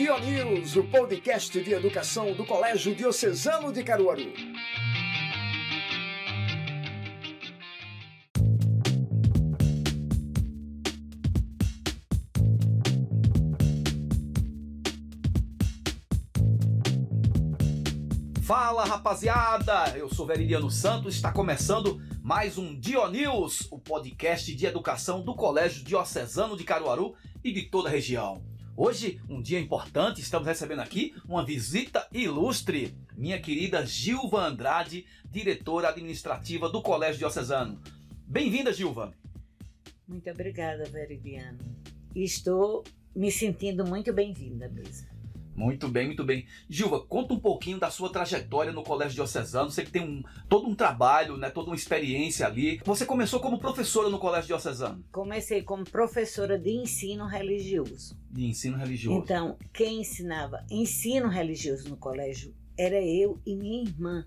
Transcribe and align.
Dio 0.00 0.18
News, 0.18 0.76
o 0.76 0.84
podcast 0.84 1.62
de 1.62 1.74
educação 1.74 2.32
do 2.32 2.46
Colégio 2.46 2.94
Diocesano 2.94 3.70
de 3.70 3.84
Caruaru. 3.84 4.32
Fala 18.42 18.86
rapaziada, 18.86 19.98
eu 19.98 20.08
sou 20.08 20.24
Veridiano 20.24 20.70
Santos, 20.70 21.14
está 21.14 21.30
começando 21.30 22.00
mais 22.22 22.56
um 22.56 22.74
Dio 22.74 23.06
News, 23.10 23.68
o 23.70 23.78
podcast 23.78 24.56
de 24.56 24.64
educação 24.64 25.22
do 25.22 25.34
Colégio 25.34 25.84
Diocesano 25.84 26.56
de 26.56 26.64
Caruaru 26.64 27.14
e 27.44 27.52
de 27.52 27.68
toda 27.68 27.90
a 27.90 27.92
região. 27.92 28.49
Hoje, 28.76 29.20
um 29.28 29.42
dia 29.42 29.58
importante, 29.60 30.20
estamos 30.20 30.46
recebendo 30.46 30.80
aqui 30.80 31.14
uma 31.26 31.44
visita 31.44 32.08
ilustre, 32.12 32.94
minha 33.16 33.40
querida 33.40 33.84
Gilva 33.84 34.46
Andrade, 34.46 35.04
diretora 35.24 35.88
administrativa 35.88 36.68
do 36.68 36.80
Colégio 36.80 37.18
Diocesano. 37.18 37.80
Bem-vinda, 38.26 38.72
Gilva. 38.72 39.12
Muito 40.08 40.30
obrigada, 40.30 40.84
Veridiano. 40.84 41.58
Estou 42.14 42.84
me 43.14 43.30
sentindo 43.30 43.84
muito 43.84 44.12
bem-vinda 44.12 44.68
mesmo. 44.68 45.19
Muito 45.60 45.88
bem, 45.88 46.06
muito 46.06 46.24
bem. 46.24 46.46
Gilva, 46.70 47.00
conta 47.00 47.34
um 47.34 47.38
pouquinho 47.38 47.78
da 47.78 47.90
sua 47.90 48.10
trajetória 48.10 48.72
no 48.72 48.82
Colégio 48.82 49.16
Diocesano. 49.16 49.70
Você 49.70 49.84
que 49.84 49.90
tem 49.90 50.02
um, 50.02 50.22
todo 50.48 50.66
um 50.66 50.74
trabalho, 50.74 51.36
né, 51.36 51.50
toda 51.50 51.68
uma 51.68 51.76
experiência 51.76 52.46
ali. 52.46 52.80
Você 52.82 53.04
começou 53.04 53.40
como 53.40 53.58
professora 53.58 54.08
no 54.08 54.18
Colégio 54.18 54.46
Diocesano? 54.46 55.04
Comecei 55.12 55.62
como 55.62 55.84
professora 55.84 56.58
de 56.58 56.70
ensino 56.70 57.26
religioso. 57.26 58.16
De 58.30 58.46
ensino 58.46 58.78
religioso. 58.78 59.18
Então, 59.18 59.58
quem 59.70 60.00
ensinava 60.00 60.64
ensino 60.70 61.28
religioso 61.28 61.90
no 61.90 61.96
colégio 61.98 62.54
era 62.78 62.98
eu 63.02 63.38
e 63.44 63.54
minha 63.54 63.82
irmã. 63.82 64.24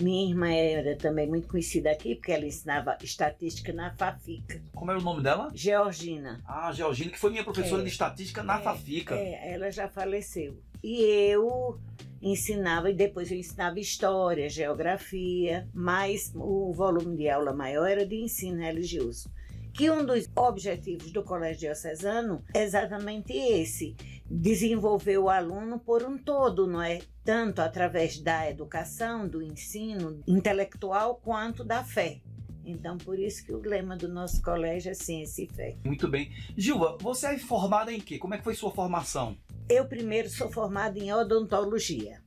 Minha 0.00 0.28
irmã 0.30 0.50
era 0.52 0.96
também 0.96 1.28
muito 1.28 1.46
conhecida 1.48 1.90
aqui, 1.90 2.14
porque 2.16 2.32
ela 2.32 2.44
ensinava 2.44 2.96
estatística 3.02 3.72
na 3.72 3.94
Fafica. 3.94 4.60
Como 4.74 4.90
era 4.90 4.98
o 4.98 5.02
nome 5.02 5.22
dela? 5.22 5.50
Georgina. 5.54 6.42
Ah, 6.46 6.72
Georgina, 6.72 7.10
que 7.10 7.18
foi 7.18 7.30
minha 7.30 7.44
professora 7.44 7.82
É. 7.82 7.84
de 7.84 7.90
estatística 7.90 8.42
na 8.42 8.58
É, 8.58 8.62
Fafica. 8.62 9.14
É, 9.14 9.52
ela 9.52 9.70
já 9.70 9.88
faleceu. 9.88 10.58
E 10.82 11.00
eu 11.02 11.78
ensinava, 12.20 12.90
e 12.90 12.94
depois 12.94 13.30
eu 13.30 13.38
ensinava 13.38 13.78
história, 13.78 14.48
geografia, 14.50 15.68
mas 15.72 16.32
o 16.34 16.72
volume 16.72 17.16
de 17.16 17.28
aula 17.28 17.52
maior 17.52 17.86
era 17.88 18.04
de 18.06 18.16
ensino 18.16 18.60
religioso. 18.60 19.30
Que 19.72 19.90
um 19.90 20.04
dos 20.06 20.28
objetivos 20.36 21.10
do 21.10 21.22
Colégio 21.24 21.60
Diocesano 21.62 22.44
é 22.54 22.62
exatamente 22.62 23.32
esse: 23.32 23.96
desenvolver 24.28 25.18
o 25.18 25.28
aluno 25.28 25.78
por 25.78 26.02
um 26.02 26.16
todo, 26.16 26.66
não 26.66 26.82
é? 26.82 27.00
Tanto 27.24 27.60
através 27.60 28.18
da 28.18 28.48
educação, 28.50 29.28
do 29.28 29.42
ensino 29.42 30.20
intelectual, 30.26 31.16
quanto 31.16 31.64
da 31.64 31.84
fé. 31.84 32.20
Então, 32.64 32.96
por 32.96 33.18
isso 33.18 33.44
que 33.44 33.52
o 33.52 33.60
lema 33.60 33.94
do 33.94 34.08
nosso 34.08 34.40
colégio 34.42 34.90
é 34.90 34.94
ciência 34.94 35.44
e 35.44 35.48
fé. 35.48 35.76
Muito 35.84 36.08
bem. 36.08 36.32
Gilva, 36.56 36.96
você 36.98 37.26
é 37.26 37.38
formada 37.38 37.92
em 37.92 38.00
quê? 38.00 38.18
Como 38.18 38.34
é 38.34 38.38
que 38.38 38.44
foi 38.44 38.54
sua 38.54 38.70
formação? 38.70 39.36
Eu 39.68 39.86
primeiro 39.86 40.28
sou 40.30 40.50
formada 40.50 40.98
em 40.98 41.12
odontologia. 41.12 42.23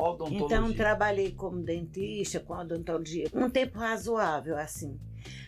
Odontologia. 0.00 0.46
Então 0.46 0.72
trabalhei 0.72 1.32
como 1.32 1.62
dentista, 1.62 2.40
com 2.40 2.54
odontologia, 2.54 3.26
um 3.34 3.50
tempo 3.50 3.78
razoável 3.78 4.56
assim. 4.56 4.98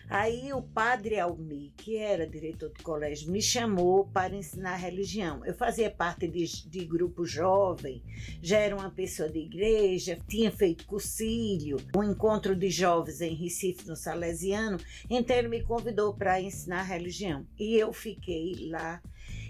Aí 0.07 0.53
o 0.53 0.61
padre 0.61 1.19
Almi, 1.19 1.73
que 1.75 1.97
era 1.97 2.27
diretor 2.27 2.69
do 2.69 2.83
colégio, 2.83 3.31
me 3.31 3.41
chamou 3.41 4.05
para 4.05 4.35
ensinar 4.35 4.75
religião. 4.75 5.43
Eu 5.43 5.55
fazia 5.55 5.89
parte 5.89 6.27
de, 6.27 6.69
de 6.69 6.85
grupo 6.85 7.25
jovem, 7.25 8.03
já 8.39 8.59
era 8.59 8.75
uma 8.75 8.91
pessoa 8.91 9.27
de 9.27 9.39
igreja, 9.39 10.19
tinha 10.27 10.51
feito 10.51 10.85
cursilho, 10.85 11.77
um 11.95 12.03
encontro 12.03 12.55
de 12.55 12.69
jovens 12.69 13.21
em 13.21 13.33
Recife, 13.33 13.87
no 13.87 13.95
Salesiano, 13.95 14.77
então 15.09 15.35
ele 15.35 15.47
me 15.47 15.63
convidou 15.63 16.13
para 16.13 16.39
ensinar 16.39 16.83
religião. 16.83 17.47
E 17.57 17.75
eu 17.75 17.91
fiquei 17.91 18.67
lá 18.69 19.01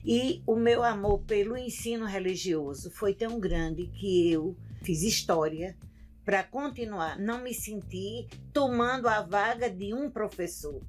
e 0.05 0.41
o 0.45 0.55
meu 0.55 0.83
amor 0.83 1.19
pelo 1.19 1.57
ensino 1.57 2.05
religioso 2.05 2.91
foi 2.91 3.13
tão 3.13 3.39
grande 3.39 3.87
que 3.87 4.29
eu 4.31 4.55
fiz 4.83 5.01
história 5.03 5.75
para 6.25 6.43
continuar, 6.43 7.17
não 7.19 7.41
me 7.41 7.53
sentir 7.53 8.27
tomando 8.53 9.07
a 9.07 9.21
vaga 9.21 9.69
de 9.69 9.93
um 9.93 10.09
professor. 10.09 10.81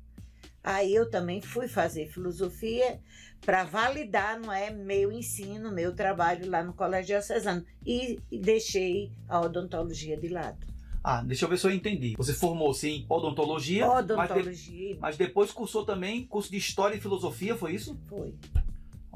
Aí 0.63 0.95
eu 0.95 1.11
também 1.11 1.41
fui 1.41 1.69
fazer 1.69 2.09
filosofia 2.09 3.01
para 3.45 3.65
validar, 3.65 4.41
não 4.41 4.51
é, 4.53 4.71
meu 4.71 5.13
ensino, 5.13 5.71
meu 5.73 5.95
trabalho 5.95 6.49
lá 6.51 6.63
no 6.63 6.73
Colégio 6.73 7.09
Diocesano 7.17 7.65
e 7.85 8.19
deixei 8.31 9.11
a 9.29 9.41
odontologia 9.41 10.17
de 10.17 10.29
lado. 10.29 10.65
Ah, 11.03 11.23
deixa 11.23 11.45
eu 11.45 11.51
ver 11.51 11.59
se 11.59 11.67
eu 11.67 11.71
entendi. 11.71 12.15
Você 12.17 12.33
formou-se 12.33 12.89
em 12.89 13.05
odontologia, 13.11 13.87
Mas, 13.87 13.99
de- 13.99 14.13
Odontologia 14.15 14.97
mas 14.99 15.17
depois 15.19 15.51
cursou 15.51 15.85
também 15.85 16.25
curso 16.27 16.51
de 16.51 16.57
História 16.57 16.97
e 16.97 17.01
Filosofia, 17.01 17.55
foi 17.55 17.75
isso? 17.75 17.99
foi. 18.09 18.35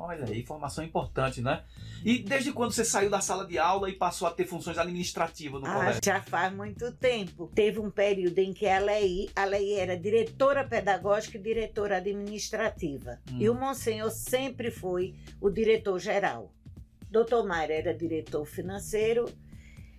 Olha 0.00 0.24
aí, 0.26 0.40
informação 0.40 0.84
importante, 0.84 1.40
né? 1.42 1.64
E 2.04 2.18
desde 2.20 2.52
quando 2.52 2.72
você 2.72 2.84
saiu 2.84 3.10
da 3.10 3.20
sala 3.20 3.44
de 3.44 3.58
aula 3.58 3.90
e 3.90 3.94
passou 3.94 4.28
a 4.28 4.30
ter 4.30 4.46
funções 4.46 4.78
administrativas 4.78 5.60
no 5.60 5.66
Ah, 5.66 5.74
colégio? 5.74 6.00
já 6.04 6.22
faz 6.22 6.52
muito 6.54 6.92
tempo. 6.92 7.50
Teve 7.52 7.80
um 7.80 7.90
período 7.90 8.38
em 8.38 8.52
que 8.52 8.68
a 8.68 8.78
Lei, 8.78 9.28
a 9.34 9.44
Lei 9.44 9.74
era 9.74 9.98
diretora 9.98 10.64
pedagógica 10.64 11.36
e 11.36 11.42
diretora 11.42 11.96
administrativa. 11.96 13.18
Hum. 13.30 13.38
E 13.40 13.50
o 13.50 13.54
Monsenhor 13.54 14.10
sempre 14.12 14.70
foi 14.70 15.16
o 15.40 15.50
diretor 15.50 15.98
geral. 15.98 16.54
Doutor 17.10 17.44
Mário 17.46 17.74
era 17.74 17.92
diretor 17.92 18.44
financeiro 18.46 19.26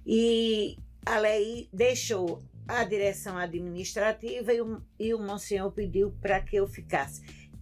e 0.05 0.77
a 1.05 1.17
Lei 1.19 1.67
deixou 1.73 2.41
a 2.67 2.83
direção 2.83 3.35
administrativa 3.35 4.53
e 4.53 4.61
o, 4.61 4.81
e 4.99 5.13
o 5.13 5.19
Monsenhor 5.19 5.71
pediu 5.71 6.11
para 6.21 6.39
que 6.39 6.55
eu 6.55 6.67
ficasse. 6.67 7.21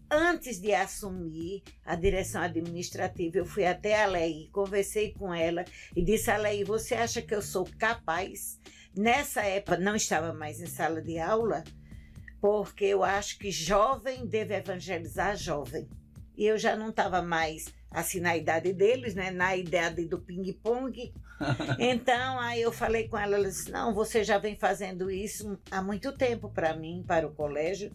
Antes 0.09 0.61
de 0.61 0.73
assumir 0.73 1.63
a 1.85 1.93
direção 1.93 2.41
administrativa, 2.41 3.37
eu 3.37 3.45
fui 3.45 3.65
até 3.65 4.01
a 4.01 4.05
Lei, 4.05 4.49
conversei 4.53 5.11
com 5.11 5.33
ela 5.33 5.65
e 5.93 6.01
disse 6.01 6.31
a 6.31 6.37
Lei, 6.37 6.63
você 6.63 6.95
acha 6.95 7.21
que 7.21 7.35
eu 7.35 7.41
sou 7.41 7.67
capaz? 7.77 8.57
Nessa 8.95 9.41
época 9.41 9.77
não 9.77 9.95
estava 9.95 10.33
mais 10.33 10.61
em 10.61 10.65
sala 10.65 11.01
de 11.01 11.19
aula, 11.19 11.63
porque 12.39 12.85
eu 12.85 13.03
acho 13.03 13.37
que 13.37 13.51
jovem 13.51 14.25
deve 14.25 14.55
evangelizar 14.55 15.35
jovem. 15.35 15.89
E 16.37 16.45
eu 16.45 16.57
já 16.57 16.75
não 16.75 16.89
estava 16.89 17.21
mais 17.21 17.65
assim 17.91 18.19
na 18.19 18.37
idade 18.37 18.71
deles, 18.71 19.13
né? 19.13 19.29
Na 19.29 19.57
idade 19.57 20.05
do 20.05 20.19
ping-pong. 20.19 21.13
Então, 21.77 22.39
aí 22.39 22.63
eu 22.63 22.71
falei 22.71 23.07
com 23.07 23.15
ela, 23.15 23.35
ela 23.35 23.47
disse: 23.47 23.69
Não, 23.69 23.93
você 23.93 24.23
já 24.23 24.39
vem 24.39 24.55
fazendo 24.55 25.11
isso 25.11 25.55
há 25.69 25.83
muito 25.83 26.11
tempo 26.17 26.49
para 26.49 26.75
mim, 26.75 27.03
para 27.07 27.27
o 27.27 27.31
colégio. 27.35 27.91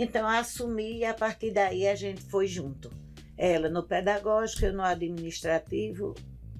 Então, 0.00 0.26
assumi 0.28 0.98
e 0.98 1.04
a 1.04 1.12
partir 1.12 1.50
daí 1.50 1.86
a 1.88 1.94
gente 1.94 2.22
foi 2.22 2.46
junto. 2.46 2.90
Ela 3.36 3.68
no 3.68 3.82
pedagógico, 3.82 4.64
eu 4.64 4.72
no 4.72 4.82
administrativo, 4.82 6.14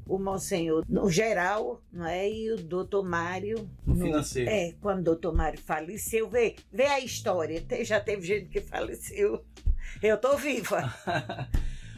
o 0.06 0.18
Monsenhor 0.18 0.84
no 0.88 1.10
geral, 1.10 1.82
não 1.92 2.06
é? 2.06 2.28
E 2.30 2.50
o 2.52 2.56
doutor 2.56 3.04
Mário 3.04 3.68
No 3.86 3.94
financeiro. 3.96 4.50
É, 4.50 4.72
quando 4.80 5.00
o 5.00 5.04
doutor 5.04 5.34
Mário 5.34 5.60
faleceu, 5.60 6.28
vê, 6.28 6.56
vê 6.72 6.84
a 6.86 7.00
história. 7.00 7.60
Te- 7.60 7.84
Já 7.84 8.00
teve 8.00 8.26
gente 8.26 8.48
que 8.48 8.60
faleceu. 8.60 9.44
Eu 10.02 10.16
tô 10.18 10.36
viva. 10.36 10.82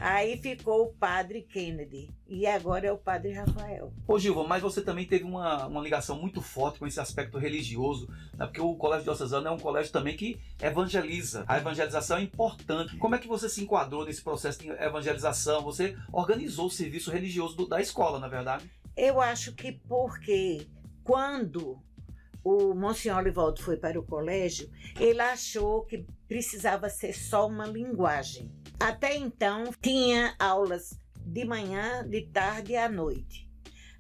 Aí 0.00 0.38
ficou 0.38 0.84
o 0.86 0.92
padre 0.94 1.42
Kennedy. 1.42 2.08
E 2.26 2.46
agora 2.46 2.86
é 2.86 2.92
o 2.92 2.96
padre 2.96 3.32
Rafael. 3.32 3.92
Ô 4.08 4.18
Gilva, 4.18 4.44
mas 4.44 4.62
você 4.62 4.80
também 4.80 5.04
teve 5.06 5.24
uma, 5.24 5.66
uma 5.66 5.80
ligação 5.82 6.18
muito 6.18 6.40
forte 6.40 6.78
com 6.78 6.86
esse 6.86 6.98
aspecto 6.98 7.36
religioso, 7.36 8.08
né? 8.36 8.46
porque 8.46 8.60
o 8.60 8.74
Colégio 8.76 9.04
Diocesano 9.04 9.48
é 9.48 9.50
um 9.50 9.58
colégio 9.58 9.92
também 9.92 10.16
que 10.16 10.40
evangeliza. 10.62 11.44
A 11.46 11.58
evangelização 11.58 12.16
é 12.16 12.22
importante. 12.22 12.96
Como 12.96 13.14
é 13.14 13.18
que 13.18 13.28
você 13.28 13.48
se 13.48 13.62
enquadrou 13.62 14.04
nesse 14.06 14.22
processo 14.22 14.60
de 14.60 14.70
evangelização? 14.70 15.62
Você 15.64 15.97
organizou 16.12 16.66
o 16.66 16.70
serviço 16.70 17.10
religioso 17.10 17.54
do- 17.56 17.68
da 17.68 17.80
escola, 17.80 18.18
na 18.18 18.28
verdade? 18.28 18.70
Eu 18.96 19.20
acho 19.20 19.53
que 19.54 19.72
porque 19.72 20.66
quando 21.04 21.78
o 22.42 22.74
Monsenhor 22.74 23.18
Olivaldo 23.18 23.60
foi 23.62 23.76
para 23.76 24.00
o 24.00 24.03
colégio, 24.03 24.70
ele 24.98 25.20
achou 25.20 25.82
que 25.84 26.06
precisava 26.26 26.88
ser 26.88 27.12
só 27.12 27.46
uma 27.46 27.66
linguagem. 27.66 28.50
Até 28.80 29.15
então, 29.15 29.65
tinha 29.82 30.34
aulas 30.38 30.98
de 31.15 31.44
manhã, 31.44 32.03
de 32.09 32.22
tarde 32.22 32.72
e 32.72 32.77
à 32.78 32.88
noite. 32.88 33.47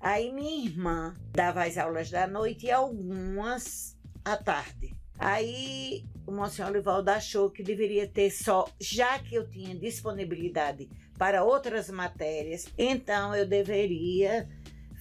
Aí 0.00 0.32
minha 0.32 0.64
irmã 0.64 1.14
dava 1.32 1.64
as 1.64 1.76
aulas 1.76 2.10
da 2.10 2.26
noite 2.26 2.64
e 2.64 2.70
algumas 2.70 3.94
à 4.24 4.38
tarde. 4.38 4.96
Aí 5.18 6.06
o 6.26 6.32
Monsenhor 6.32 6.70
Olivaldo 6.70 7.10
achou 7.10 7.50
que 7.50 7.62
deveria 7.62 8.08
ter 8.08 8.30
só, 8.30 8.66
já 8.80 9.18
que 9.18 9.34
eu 9.34 9.46
tinha 9.50 9.78
disponibilidade 9.78 10.88
para 11.18 11.44
outras 11.44 11.90
matérias, 11.90 12.66
então 12.78 13.34
eu 13.34 13.46
deveria 13.46 14.48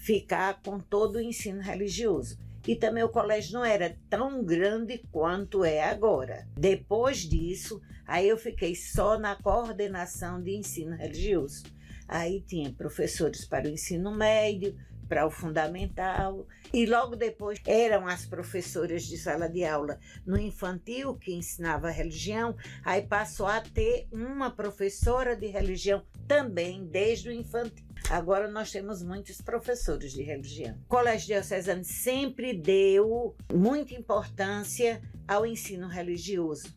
ficar 0.04 0.62
com 0.62 0.78
todo 0.78 1.16
o 1.16 1.22
ensino 1.22 1.62
religioso. 1.62 2.38
E 2.70 2.76
também 2.76 3.04
o 3.04 3.10
colégio 3.10 3.54
não 3.54 3.66
era 3.66 3.98
tão 4.12 4.44
grande 4.46 5.00
quanto 5.12 5.66
é 5.66 5.84
agora. 5.84 6.48
Depois 6.56 7.18
disso, 7.18 7.82
aí 8.06 8.30
eu 8.30 8.38
fiquei 8.38 8.76
só 8.76 9.18
na 9.18 9.36
coordenação 9.36 10.40
de 10.40 10.56
ensino 10.56 10.96
religioso. 10.96 11.64
Aí 12.08 12.42
tinha 12.42 12.72
professores 12.72 13.44
para 13.44 13.68
o 13.68 13.72
ensino 13.72 14.16
médio, 14.16 14.78
para 15.08 15.26
o 15.26 15.32
fundamental, 15.32 16.46
e 16.72 16.86
logo 16.86 17.16
depois 17.16 17.60
eram 17.66 18.06
as 18.06 18.28
professoras 18.28 19.02
de 19.02 19.18
sala 19.18 19.50
de 19.50 19.66
aula 19.66 20.00
no 20.24 20.38
infantil 20.38 21.16
que 21.16 21.34
ensinava 21.34 21.90
religião, 21.90 22.56
aí 22.86 23.02
passou 23.02 23.48
a 23.48 23.62
ter 23.62 24.08
uma 24.12 24.52
professora 24.52 25.36
de 25.36 25.48
religião 25.48 26.04
também 26.28 26.86
desde 26.86 27.30
o 27.30 27.34
infantil. 27.34 27.89
Agora 28.10 28.50
nós 28.50 28.72
temos 28.72 29.04
muitos 29.04 29.40
professores 29.40 30.12
de 30.12 30.24
religião. 30.24 30.76
O 30.86 30.88
Colégio 30.88 31.28
Diocesano 31.28 31.84
sempre 31.84 32.56
deu 32.56 33.36
muita 33.54 33.94
importância 33.94 35.00
ao 35.28 35.46
ensino 35.46 35.88
religioso, 35.88 36.76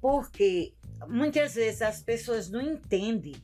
porque 0.00 0.72
muitas 1.08 1.56
vezes 1.56 1.82
as 1.82 2.00
pessoas 2.00 2.48
não 2.48 2.62
entendem 2.62 3.34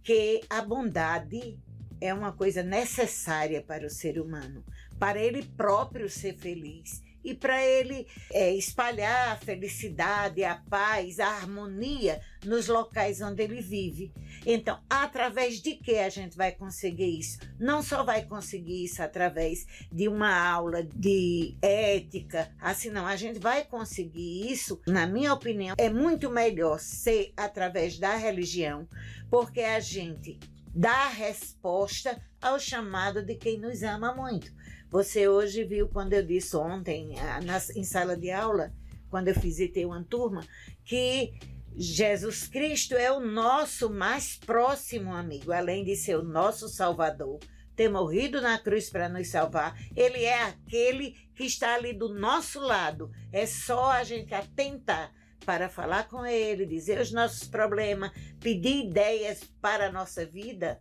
que 0.00 0.42
a 0.48 0.62
bondade 0.62 1.58
é 2.00 2.14
uma 2.14 2.32
coisa 2.32 2.62
necessária 2.62 3.60
para 3.60 3.84
o 3.84 3.90
ser 3.90 4.20
humano, 4.20 4.64
para 4.96 5.18
ele 5.18 5.42
próprio 5.42 6.08
ser 6.08 6.36
feliz 6.36 7.02
e 7.26 7.34
para 7.34 7.60
ele 7.60 8.06
é, 8.30 8.54
espalhar 8.54 9.32
a 9.32 9.36
felicidade, 9.36 10.44
a 10.44 10.54
paz, 10.70 11.18
a 11.18 11.26
harmonia 11.26 12.20
nos 12.44 12.68
locais 12.68 13.20
onde 13.20 13.42
ele 13.42 13.60
vive. 13.60 14.12
Então, 14.46 14.78
através 14.88 15.60
de 15.60 15.74
que 15.74 15.98
a 15.98 16.08
gente 16.08 16.36
vai 16.36 16.52
conseguir 16.52 17.18
isso? 17.18 17.40
Não 17.58 17.82
só 17.82 18.04
vai 18.04 18.24
conseguir 18.24 18.84
isso 18.84 19.02
através 19.02 19.66
de 19.90 20.06
uma 20.06 20.32
aula 20.32 20.84
de 20.84 21.56
ética, 21.60 22.48
assim 22.60 22.90
não, 22.90 23.04
a 23.04 23.16
gente 23.16 23.40
vai 23.40 23.64
conseguir 23.64 24.48
isso, 24.48 24.80
na 24.86 25.04
minha 25.04 25.34
opinião, 25.34 25.74
é 25.78 25.90
muito 25.90 26.30
melhor 26.30 26.78
ser 26.78 27.32
através 27.36 27.98
da 27.98 28.14
religião, 28.14 28.88
porque 29.28 29.62
a 29.62 29.80
gente 29.80 30.38
dá 30.72 31.08
resposta 31.08 32.22
ao 32.40 32.60
chamado 32.60 33.24
de 33.24 33.34
quem 33.34 33.58
nos 33.58 33.82
ama 33.82 34.14
muito. 34.14 34.54
Você 34.90 35.28
hoje 35.28 35.64
viu 35.64 35.88
quando 35.88 36.12
eu 36.12 36.22
disse 36.22 36.56
ontem, 36.56 37.14
na, 37.44 37.60
em 37.74 37.84
sala 37.84 38.16
de 38.16 38.30
aula, 38.30 38.72
quando 39.10 39.28
eu 39.28 39.34
visitei 39.34 39.84
uma 39.84 40.04
turma, 40.04 40.46
que 40.84 41.34
Jesus 41.76 42.46
Cristo 42.48 42.94
é 42.94 43.12
o 43.12 43.20
nosso 43.20 43.90
mais 43.90 44.36
próximo 44.36 45.12
amigo, 45.12 45.52
além 45.52 45.84
de 45.84 45.94
ser 45.96 46.16
o 46.16 46.22
nosso 46.22 46.68
Salvador, 46.68 47.38
ter 47.74 47.90
morrido 47.90 48.40
na 48.40 48.58
cruz 48.58 48.88
para 48.88 49.08
nos 49.08 49.28
salvar. 49.28 49.78
Ele 49.94 50.24
é 50.24 50.42
aquele 50.42 51.14
que 51.34 51.44
está 51.44 51.74
ali 51.74 51.92
do 51.92 52.08
nosso 52.08 52.60
lado. 52.60 53.10
É 53.30 53.44
só 53.44 53.92
a 53.92 54.02
gente 54.02 54.32
atentar 54.32 55.12
para 55.44 55.68
falar 55.68 56.08
com 56.08 56.24
ele, 56.24 56.64
dizer 56.64 56.98
os 57.00 57.12
nossos 57.12 57.46
problemas, 57.46 58.10
pedir 58.40 58.86
ideias 58.86 59.44
para 59.60 59.88
a 59.88 59.92
nossa 59.92 60.24
vida, 60.24 60.80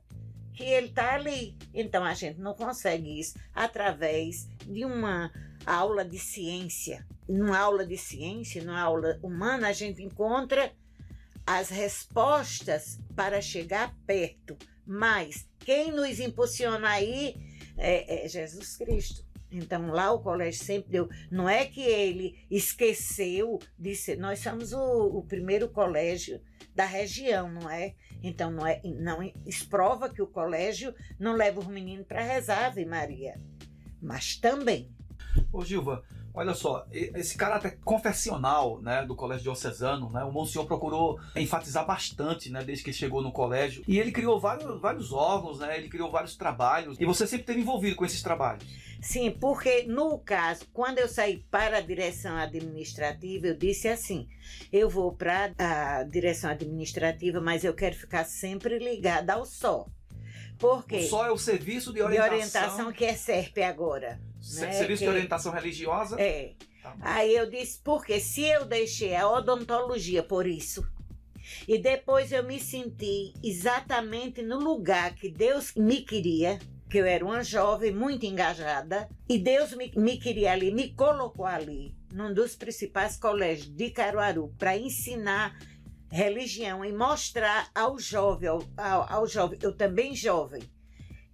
que 0.55 0.63
ele 0.63 0.87
está 0.87 1.15
ali. 1.15 1.55
Então 1.73 2.03
a 2.03 2.13
gente 2.13 2.39
não 2.39 2.53
consegue 2.53 3.19
isso 3.19 3.37
através 3.53 4.47
de 4.65 4.85
uma 4.85 5.31
aula 5.65 6.05
de 6.05 6.17
ciência. 6.17 7.05
Numa 7.27 7.57
aula 7.57 7.85
de 7.85 7.97
ciência, 7.97 8.63
numa 8.63 8.79
aula 8.79 9.19
humana, 9.21 9.67
a 9.67 9.73
gente 9.73 10.01
encontra 10.01 10.71
as 11.45 11.69
respostas 11.69 12.99
para 13.15 13.41
chegar 13.41 13.95
perto. 14.05 14.57
Mas 14.85 15.47
quem 15.59 15.91
nos 15.91 16.19
impulsiona 16.19 16.89
aí 16.89 17.35
é, 17.77 18.25
é 18.25 18.27
Jesus 18.27 18.77
Cristo. 18.77 19.25
Então 19.51 19.87
lá 19.91 20.11
o 20.11 20.19
colégio 20.19 20.63
sempre 20.63 20.91
deu. 20.91 21.09
Não 21.31 21.47
é 21.47 21.65
que 21.65 21.81
ele 21.81 22.45
esqueceu 22.49 23.59
de 23.77 23.95
ser. 23.95 24.17
Nós 24.17 24.39
somos 24.39 24.73
o, 24.73 25.17
o 25.17 25.23
primeiro 25.23 25.69
colégio 25.69 26.41
da 26.73 26.85
região, 26.85 27.49
não 27.51 27.69
é? 27.69 27.95
Então 28.21 28.51
não 28.51 28.65
é, 28.65 28.81
não 28.83 29.21
prova 29.69 30.09
que 30.09 30.21
o 30.21 30.27
colégio 30.27 30.93
não 31.19 31.33
leva 31.33 31.59
os 31.59 31.67
meninos 31.67 32.07
para 32.07 32.21
rezar 32.21 32.65
Ave 32.65 32.85
Maria, 32.85 33.39
mas 34.01 34.35
também. 34.35 34.91
Ô 35.51 35.63
Gilva, 35.63 36.03
Olha 36.35 36.53
só, 36.53 36.85
esse 36.91 37.37
caráter 37.37 37.79
confessional 37.83 38.81
né, 38.81 39.05
do 39.05 39.15
Colégio 39.15 39.43
Diocesano, 39.43 40.09
né, 40.09 40.23
o 40.23 40.31
Monsenhor 40.31 40.67
procurou 40.67 41.17
enfatizar 41.35 41.85
bastante 41.85 42.51
né, 42.51 42.61
desde 42.61 42.83
que 42.83 42.91
chegou 42.91 43.21
no 43.21 43.31
colégio. 43.31 43.83
E 43.87 43.97
ele 43.97 44.11
criou 44.11 44.39
vários, 44.39 44.81
vários 44.81 45.13
órgãos, 45.13 45.59
né, 45.59 45.77
ele 45.77 45.87
criou 45.87 46.11
vários 46.11 46.35
trabalhos. 46.35 46.99
E 46.99 47.05
você 47.05 47.25
sempre 47.25 47.43
esteve 47.43 47.61
envolvido 47.61 47.95
com 47.95 48.05
esses 48.05 48.21
trabalhos. 48.21 48.65
Sim, 49.01 49.31
porque 49.31 49.83
no 49.83 50.17
caso, 50.17 50.65
quando 50.73 50.97
eu 50.97 51.07
saí 51.07 51.37
para 51.51 51.77
a 51.77 51.81
direção 51.81 52.35
administrativa, 52.35 53.47
eu 53.47 53.55
disse 53.55 53.87
assim: 53.87 54.27
eu 54.73 54.89
vou 54.89 55.13
para 55.15 55.51
a 55.57 56.03
direção 56.03 56.49
administrativa, 56.49 57.39
mas 57.39 57.63
eu 57.63 57.73
quero 57.73 57.95
ficar 57.95 58.23
sempre 58.25 58.79
ligada 58.79 59.33
ao 59.33 59.45
SO. 59.45 59.85
Porque 60.57 60.97
o 60.97 61.03
SO 61.07 61.23
é 61.23 61.31
o 61.31 61.37
Serviço 61.37 61.93
de 61.93 62.01
Orientação, 62.01 62.29
de 62.29 62.35
orientação 62.35 62.91
que 62.91 63.05
é 63.05 63.13
SERP 63.13 63.59
agora. 63.59 64.19
Né? 64.53 64.71
Serviço 64.73 64.99
que... 64.99 65.05
de 65.05 65.09
Orientação 65.09 65.51
Religiosa? 65.51 66.19
É. 66.19 66.53
Tá 66.81 66.95
Aí 67.01 67.35
eu 67.35 67.49
disse: 67.49 67.79
porque 67.83 68.19
se 68.19 68.43
eu 68.43 68.65
deixei 68.65 69.15
a 69.15 69.29
odontologia 69.29 70.21
por 70.21 70.45
isso, 70.45 70.85
e 71.67 71.77
depois 71.77 72.31
eu 72.31 72.43
me 72.43 72.59
senti 72.59 73.33
exatamente 73.43 74.41
no 74.41 74.59
lugar 74.59 75.15
que 75.15 75.29
Deus 75.29 75.73
me 75.75 76.01
queria, 76.01 76.59
que 76.89 76.97
eu 76.97 77.05
era 77.05 77.25
uma 77.25 77.43
jovem 77.43 77.93
muito 77.93 78.25
engajada 78.25 79.09
e 79.27 79.37
Deus 79.37 79.73
me, 79.73 79.91
me 79.95 80.17
queria 80.17 80.51
ali, 80.51 80.71
me 80.71 80.93
colocou 80.93 81.45
ali, 81.45 81.95
num 82.13 82.33
dos 82.33 82.55
principais 82.55 83.17
colégios 83.17 83.69
de 83.69 83.89
Caruaru, 83.89 84.53
para 84.57 84.77
ensinar 84.77 85.57
religião 86.11 86.85
e 86.85 86.93
mostrar 86.93 87.69
ao 87.73 87.99
jovem, 87.99 88.49
ao, 88.49 88.63
ao, 88.77 89.13
ao 89.13 89.27
jovem, 89.27 89.59
eu 89.61 89.75
também 89.75 90.15
jovem, 90.15 90.61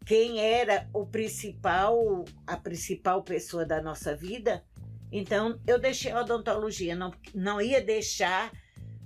quem 0.06 0.39
era 0.39 0.88
o 0.94 1.06
principal, 1.06 2.25
a 2.45 2.57
principal 2.57 3.24
pessoa 3.24 3.65
da 3.65 3.81
nossa 3.81 4.15
vida. 4.15 4.63
Então, 5.12 5.59
eu 5.68 5.80
deixei 5.80 6.12
a 6.12 6.21
odontologia, 6.21 6.95
não, 6.95 7.12
não 7.33 7.62
ia 7.62 7.81
deixar 7.81 8.51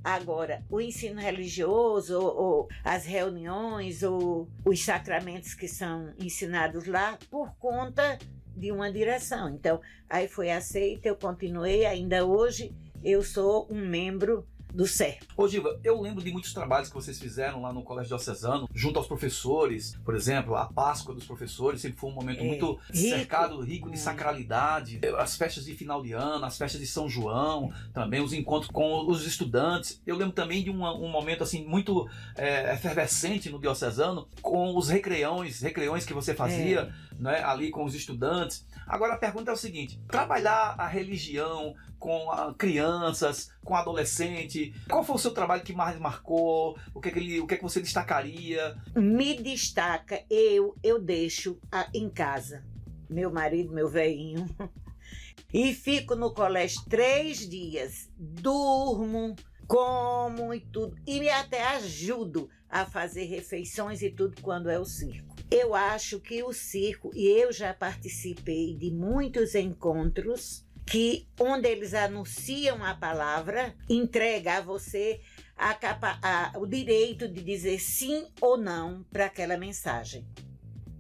Agora, 0.06 0.64
o 0.70 0.80
ensino 0.80 1.20
religioso, 1.20 2.16
ou, 2.16 2.38
ou, 2.38 2.68
as 2.84 3.08
reuniões, 3.08 4.04
ou 4.04 4.48
os 4.64 4.84
sacramentos 4.84 5.56
que 5.56 5.68
são 5.68 6.14
ensinados 6.20 6.86
lá, 6.86 7.18
por 7.32 7.56
conta 7.56 8.20
de 8.56 8.72
uma 8.72 8.92
direção. 8.92 9.50
Então, 9.50 9.82
aí 10.08 10.28
foi 10.28 10.52
aceita, 10.52 11.08
eu 11.08 11.16
continuei, 11.16 11.88
ainda 11.88 12.24
hoje 12.24 12.72
eu 13.04 13.24
sou 13.24 13.68
um 13.68 13.84
membro 13.84 14.48
do 14.76 14.86
CER. 14.86 15.20
Ô 15.38 15.48
Diva, 15.48 15.80
eu 15.84 16.02
lembro 16.02 16.24
de 16.24 16.32
muitos 16.32 16.54
trabalhos 16.54 16.90
que 16.90 16.96
vocês 16.96 17.18
fizeram 17.18 17.62
lá 17.62 17.72
no 17.72 17.82
Colégio 17.82 18.10
Diocesano, 18.10 18.68
junto 18.74 19.00
aos 19.00 19.08
professores, 19.08 19.98
por 20.04 20.16
exemplo, 20.16 20.56
a 20.56 20.66
Páscoa 20.66 21.16
dos 21.16 21.26
professores 21.26 21.82
sempre 21.82 21.98
foi 21.98 22.10
um 22.10 22.14
momento 22.14 22.42
é, 22.42 22.44
muito 22.44 22.80
rico. 22.92 23.10
cercado, 23.10 23.62
rico 23.62 23.90
de 23.90 23.98
sacralidade, 23.98 25.00
as 25.18 25.38
festas 25.38 25.66
de 25.66 25.74
final 25.74 26.04
de 26.04 26.12
ano, 26.12 26.46
as 26.46 26.58
festas 26.58 26.80
de 26.82 26.88
São 26.88 27.10
João, 27.10 27.72
também 27.94 28.22
os 28.22 28.34
encontros 28.34 28.70
com 28.70 29.10
os 29.10 29.26
estudantes. 29.26 30.02
Eu 30.06 30.18
lembro 30.18 30.34
também 30.34 30.64
de 30.64 30.70
um, 30.70 30.84
um 30.84 31.10
momento 31.10 31.44
assim 31.44 31.66
muito 31.66 32.10
é, 32.36 32.74
efervescente 32.74 33.50
no 33.50 33.60
Diocesano, 33.60 34.28
com 34.42 34.76
os 34.76 34.90
recreões, 34.90 35.62
recreões 35.62 36.06
que 36.06 36.14
você 36.14 36.34
fazia 36.34 36.82
é. 36.82 37.22
né, 37.22 37.44
ali 37.44 37.70
com 37.70 37.86
os 37.86 37.96
estudantes. 37.96 38.66
Agora 38.88 39.14
a 39.14 39.18
pergunta 39.18 39.52
é 39.52 39.54
o 39.54 39.58
seguinte: 39.58 40.00
trabalhar 40.08 40.76
a 40.78 40.88
religião 40.88 41.76
com 41.98 42.32
a, 42.32 42.54
crianças, 42.54 43.50
com 43.64 43.76
adolescente, 43.76 44.74
qual 44.90 45.04
foi 45.04 45.16
o 45.16 45.20
seu 45.20 45.32
trabalho 45.32 45.64
que 45.64 45.74
mais 45.74 46.00
marcou? 46.00 46.78
O 46.94 47.02
que 47.02 47.10
é 47.10 47.12
que, 47.12 47.20
ele, 47.20 47.40
o 47.40 47.48
que, 47.48 47.56
é 47.56 47.58
que 47.58 47.64
você 47.64 47.82
destacaria? 47.82 48.76
Me 48.96 49.36
destaca, 49.42 50.24
eu 50.30 50.76
eu 50.84 51.00
deixo 51.00 51.60
a, 51.72 51.88
em 51.94 52.10
casa 52.10 52.64
meu 53.10 53.32
marido, 53.32 53.74
meu 53.74 53.88
velhinho, 53.88 54.48
e 55.54 55.74
fico 55.74 56.16
no 56.16 56.34
colégio 56.34 56.82
três 56.90 57.48
dias, 57.50 58.10
durmo, 58.18 59.36
como 59.68 60.54
e 60.54 60.60
tudo, 60.60 60.96
e 61.06 61.28
até 61.30 61.66
ajudo 61.76 62.50
a 62.70 62.86
fazer 62.86 63.26
refeições 63.26 64.02
e 64.02 64.10
tudo 64.10 64.42
quando 64.42 64.70
é 64.70 64.80
o 64.80 64.86
circo. 64.86 65.35
Eu 65.50 65.76
acho 65.76 66.20
que 66.20 66.44
o 66.44 66.52
circo, 66.52 67.12
e 67.14 67.28
eu 67.28 67.52
já 67.54 67.74
participei 67.74 68.76
de 68.76 68.92
muitos 68.92 69.54
encontros 69.56 70.66
que 70.86 71.28
onde 71.40 71.68
eles 71.68 71.94
anunciam 71.94 72.84
a 72.84 72.94
palavra, 72.96 73.76
entrega 73.90 74.58
a 74.58 74.62
você 74.62 75.20
a 75.56 75.74
capa, 75.74 76.20
a, 76.22 76.54
o 76.58 76.66
direito 76.66 77.28
de 77.28 77.42
dizer 77.42 77.80
sim 77.80 78.28
ou 78.42 78.58
não 78.58 79.04
para 79.12 79.26
aquela 79.26 79.58
mensagem. 79.58 80.28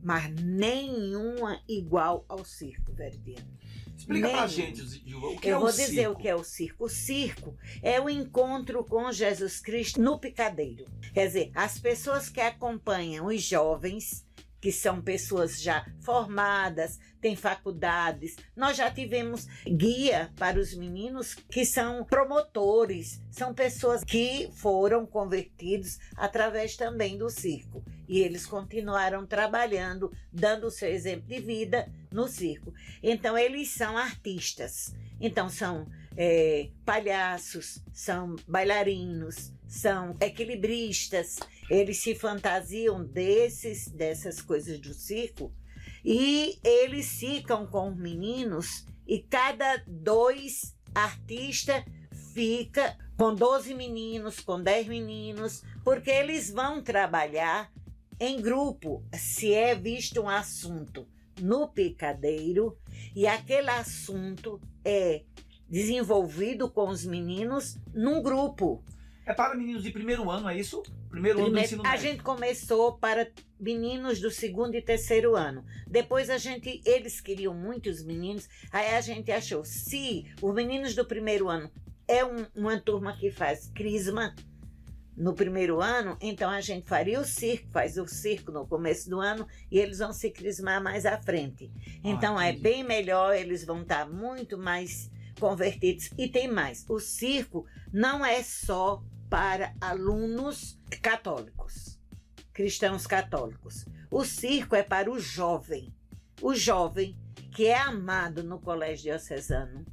Mas 0.01 0.33
nenhuma 0.41 1.59
igual 1.67 2.25
ao 2.29 2.45
circo, 2.45 2.93
Veridiano. 2.93 3.55
Explica 3.97 4.27
Nem. 4.27 4.35
pra 4.35 4.47
gente, 4.47 4.81
o 5.15 5.39
que 5.39 5.47
Eu 5.47 5.57
é 5.57 5.59
vou 5.59 5.67
o 5.69 5.71
dizer 5.71 5.87
circo? 5.87 6.11
o 6.11 6.15
que 6.15 6.27
é 6.27 6.35
o 6.35 6.43
circo. 6.43 6.85
O 6.85 6.89
circo 6.89 7.57
é 7.81 7.99
o 7.99 8.09
encontro 8.09 8.83
com 8.83 9.11
Jesus 9.11 9.59
Cristo 9.59 10.01
no 10.01 10.19
picadeiro. 10.19 10.85
Quer 11.13 11.27
dizer, 11.27 11.51
as 11.55 11.79
pessoas 11.79 12.29
que 12.29 12.41
acompanham 12.41 13.27
os 13.27 13.41
jovens 13.41 14.24
que 14.65 14.71
são 14.71 14.99
pessoas 14.99 15.61
já 15.61 15.85
formadas, 16.01 16.97
têm 17.21 17.35
faculdades. 17.35 18.35
Nós 18.55 18.75
já 18.75 18.89
tivemos 18.89 19.45
guia 19.63 20.33
para 20.37 20.59
os 20.59 20.75
meninos 20.75 21.35
que 21.35 21.63
são 21.63 22.03
promotores, 22.03 23.21
são 23.29 23.53
pessoas 23.53 24.03
que 24.03 24.49
foram 24.55 25.05
convertidos 25.05 25.99
através 26.17 26.75
também 26.75 27.15
do 27.15 27.29
circo. 27.29 27.85
E 28.09 28.21
eles 28.21 28.47
continuaram 28.47 29.23
trabalhando, 29.23 30.11
dando 30.33 30.65
o 30.65 30.71
seu 30.71 30.89
exemplo 30.89 31.27
de 31.27 31.39
vida 31.39 31.87
no 32.11 32.27
circo. 32.27 32.73
Então, 33.03 33.37
eles 33.37 33.69
são 33.69 33.95
artistas. 33.95 34.95
Então, 35.21 35.47
são 35.47 35.87
é, 36.17 36.71
palhaços, 36.83 37.83
são 37.93 38.35
bailarinos, 38.47 39.53
são 39.67 40.15
equilibristas, 40.19 41.37
eles 41.69 41.97
se 41.97 42.15
fantasiam 42.15 43.03
desses, 43.03 43.87
dessas 43.87 44.41
coisas 44.41 44.79
do 44.79 44.93
circo 44.93 45.53
e 46.03 46.59
eles 46.63 47.19
ficam 47.19 47.65
com 47.65 47.89
os 47.89 47.97
meninos 47.97 48.85
e 49.07 49.19
cada 49.19 49.83
dois 49.87 50.75
artistas 50.93 51.83
fica 52.33 52.97
com 53.17 53.33
12 53.33 53.73
meninos, 53.73 54.39
com 54.39 54.61
10 54.61 54.87
meninos, 54.87 55.63
porque 55.83 56.11
eles 56.11 56.51
vão 56.51 56.81
trabalhar 56.81 57.71
em 58.19 58.41
grupo 58.41 59.03
se 59.13 59.53
é 59.53 59.73
visto 59.73 60.21
um 60.21 60.29
assunto 60.29 61.07
no 61.41 61.67
picadeiro 61.67 62.77
e 63.15 63.27
aquele 63.27 63.69
assunto 63.69 64.59
é 64.83 65.23
desenvolvido 65.67 66.69
com 66.69 66.89
os 66.89 67.05
meninos 67.05 67.77
num 67.93 68.21
grupo. 68.21 68.83
É 69.25 69.33
para 69.33 69.55
meninos 69.55 69.83
de 69.83 69.91
primeiro 69.91 70.29
ano, 70.29 70.47
é 70.47 70.57
isso? 70.57 70.83
Primeiro, 71.15 71.39
ano 71.39 71.51
do 71.51 71.59
ensino 71.59 71.81
médio. 71.81 71.97
A 71.97 72.01
gente 72.01 72.21
começou 72.21 72.97
para 72.97 73.31
meninos 73.57 74.19
do 74.19 74.29
segundo 74.29 74.75
e 74.75 74.81
terceiro 74.81 75.33
ano. 75.33 75.63
Depois 75.87 76.29
a 76.29 76.37
gente, 76.37 76.81
eles 76.85 77.21
queriam 77.21 77.53
muitos 77.53 78.03
meninos, 78.03 78.49
aí 78.69 78.93
a 78.93 78.99
gente 78.99 79.31
achou, 79.31 79.63
se 79.63 80.25
os 80.41 80.53
meninos 80.53 80.93
do 80.93 81.05
primeiro 81.05 81.47
ano 81.47 81.71
é 82.05 82.25
um, 82.25 82.45
uma 82.53 82.77
turma 82.81 83.15
que 83.15 83.31
faz 83.31 83.71
crisma 83.73 84.35
no 85.15 85.33
primeiro 85.33 85.79
ano, 85.79 86.17
então 86.19 86.49
a 86.49 86.59
gente 86.59 86.85
faria 86.85 87.21
o 87.21 87.23
circo, 87.23 87.69
faz 87.71 87.97
o 87.97 88.05
circo 88.05 88.51
no 88.51 88.67
começo 88.67 89.09
do 89.09 89.21
ano 89.21 89.47
e 89.71 89.79
eles 89.79 89.99
vão 89.99 90.11
se 90.11 90.29
crismar 90.29 90.83
mais 90.83 91.05
à 91.05 91.17
frente. 91.17 91.71
Então 92.03 92.37
ah, 92.37 92.47
é 92.47 92.51
bem 92.51 92.83
melhor, 92.83 93.33
eles 93.33 93.63
vão 93.63 93.83
estar 93.83 94.05
muito 94.05 94.57
mais 94.57 95.09
convertidos. 95.39 96.09
E 96.17 96.27
tem 96.27 96.49
mais: 96.49 96.85
o 96.89 96.99
circo 96.99 97.65
não 97.93 98.25
é 98.25 98.43
só 98.43 99.01
para 99.29 99.75
alunos 99.81 100.79
católicos, 101.01 101.99
cristãos 102.53 103.05
católicos. 103.07 103.85
O 104.09 104.23
circo 104.23 104.75
é 104.75 104.83
para 104.83 105.11
o 105.11 105.19
jovem, 105.19 105.93
o 106.41 106.53
jovem 106.53 107.17
que 107.51 107.67
é 107.67 107.77
amado 107.77 108.43
no 108.43 108.59
colégio 108.59 109.11
diocesano 109.11 109.85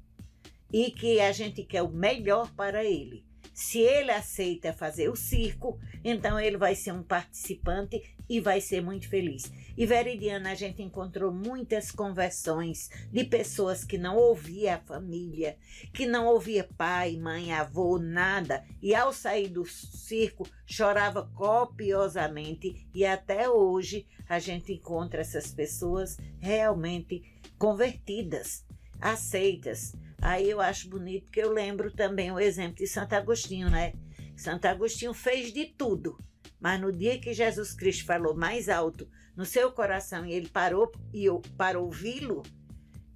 e 0.73 0.91
que 0.91 1.21
a 1.21 1.33
gente 1.33 1.63
quer 1.65 1.83
o 1.83 1.91
melhor 1.91 2.51
para 2.55 2.85
ele. 2.85 3.25
Se 3.53 3.81
ele 3.81 4.11
aceita 4.11 4.73
fazer 4.73 5.09
o 5.09 5.17
circo, 5.17 5.79
então 6.03 6.41
ele 6.41 6.57
vai 6.57 6.75
ser 6.75 6.93
um 6.93 7.03
participante 7.03 8.03
e 8.29 8.41
vai 8.41 8.61
ser 8.61 8.81
muito 8.81 9.09
feliz. 9.09 9.53
E 9.77 9.85
Veridiana, 9.85 10.53
a 10.53 10.55
gente 10.55 10.83
encontrou 10.83 11.33
muitas 11.33 11.91
conversões 11.91 12.91
de 13.11 13.25
pessoas 13.25 13.85
que 13.85 13.99
não 13.99 14.17
ouvia 14.17 14.77
a 14.77 14.81
família, 14.81 15.59
que 15.93 16.07
não 16.07 16.27
ouvia 16.27 16.69
pai, 16.77 17.17
mãe, 17.17 17.53
avô, 17.53 17.99
nada, 17.99 18.65
e 18.81 18.95
ao 18.95 19.13
sair 19.13 19.49
do 19.49 19.67
circo 19.67 20.49
chorava 20.65 21.31
copiosamente. 21.35 22.87
E 22.95 23.05
até 23.05 23.51
hoje 23.51 24.07
a 24.29 24.39
gente 24.39 24.73
encontra 24.73 25.21
essas 25.21 25.53
pessoas 25.53 26.17
realmente 26.39 27.23
convertidas, 27.59 28.65
aceitas. 29.03 29.95
Aí 30.21 30.49
eu 30.49 30.61
acho 30.61 30.89
bonito 30.89 31.33
que 31.33 31.41
eu 31.41 31.53
lembro 31.53 31.91
também 31.91 32.31
o 32.31 32.39
exemplo 32.39 32.77
de 32.77 32.87
Santo 32.87 33.15
Agostinho, 33.15 33.69
né? 33.69 33.93
Santo 34.37 34.67
Agostinho 34.67 35.13
fez 35.13 35.53
de 35.53 35.67
tudo, 35.67 36.17
mas 36.61 36.81
no 36.81 36.93
dia 36.93 37.19
que 37.19 37.35
Jesus 37.35 37.75
Cristo 37.75 38.07
falou 38.07 38.35
mais 38.35 38.69
alto 38.69 39.09
no 39.37 39.45
seu 39.45 39.73
coração 39.73 40.25
e 40.25 40.33
ele 40.33 40.49
parou 40.49 40.93
e 41.13 41.27
para 41.57 41.81
ouvi-lo, 41.81 42.43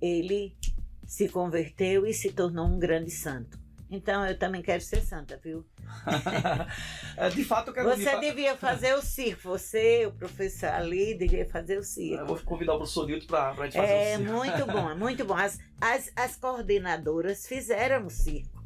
ele 0.01 0.57
se 1.07 1.29
converteu 1.29 2.05
e 2.07 2.13
se 2.13 2.33
tornou 2.33 2.67
um 2.67 2.79
grande 2.79 3.11
santo. 3.11 3.66
Então 3.91 4.27
eu 4.27 4.37
também 4.37 4.63
quero 4.63 4.83
ser 4.83 5.01
santa, 5.01 5.37
viu? 5.43 5.65
De 7.35 7.45
fato, 7.45 7.69
eu 7.69 7.75
quero 7.75 7.89
Você 7.89 8.19
devia 8.19 8.57
fazer 8.57 8.95
o 8.95 9.03
circo. 9.03 9.43
Você, 9.43 10.07
o 10.07 10.13
professor 10.13 10.71
ali, 10.71 11.15
devia 11.15 11.47
fazer 11.47 11.79
o 11.79 11.85
circo. 11.85 12.23
Eu 12.23 12.27
vou 12.27 12.39
convidar 12.41 12.75
o 12.75 12.79
professor 12.79 13.07
Nilton 13.07 13.27
para 13.27 13.51
a 13.51 13.65
gente 13.65 13.77
fazer 13.77 13.93
é, 13.93 14.15
o 14.15 14.19
circo. 14.19 14.31
É 14.31 14.33
muito 14.33 14.67
bom, 14.67 14.91
é 14.91 14.95
muito 14.95 15.25
bom. 15.25 15.35
As, 15.35 15.59
as, 15.81 16.11
as 16.17 16.37
coordenadoras 16.37 17.47
fizeram 17.47 18.07
o 18.07 18.11
circo. 18.11 18.57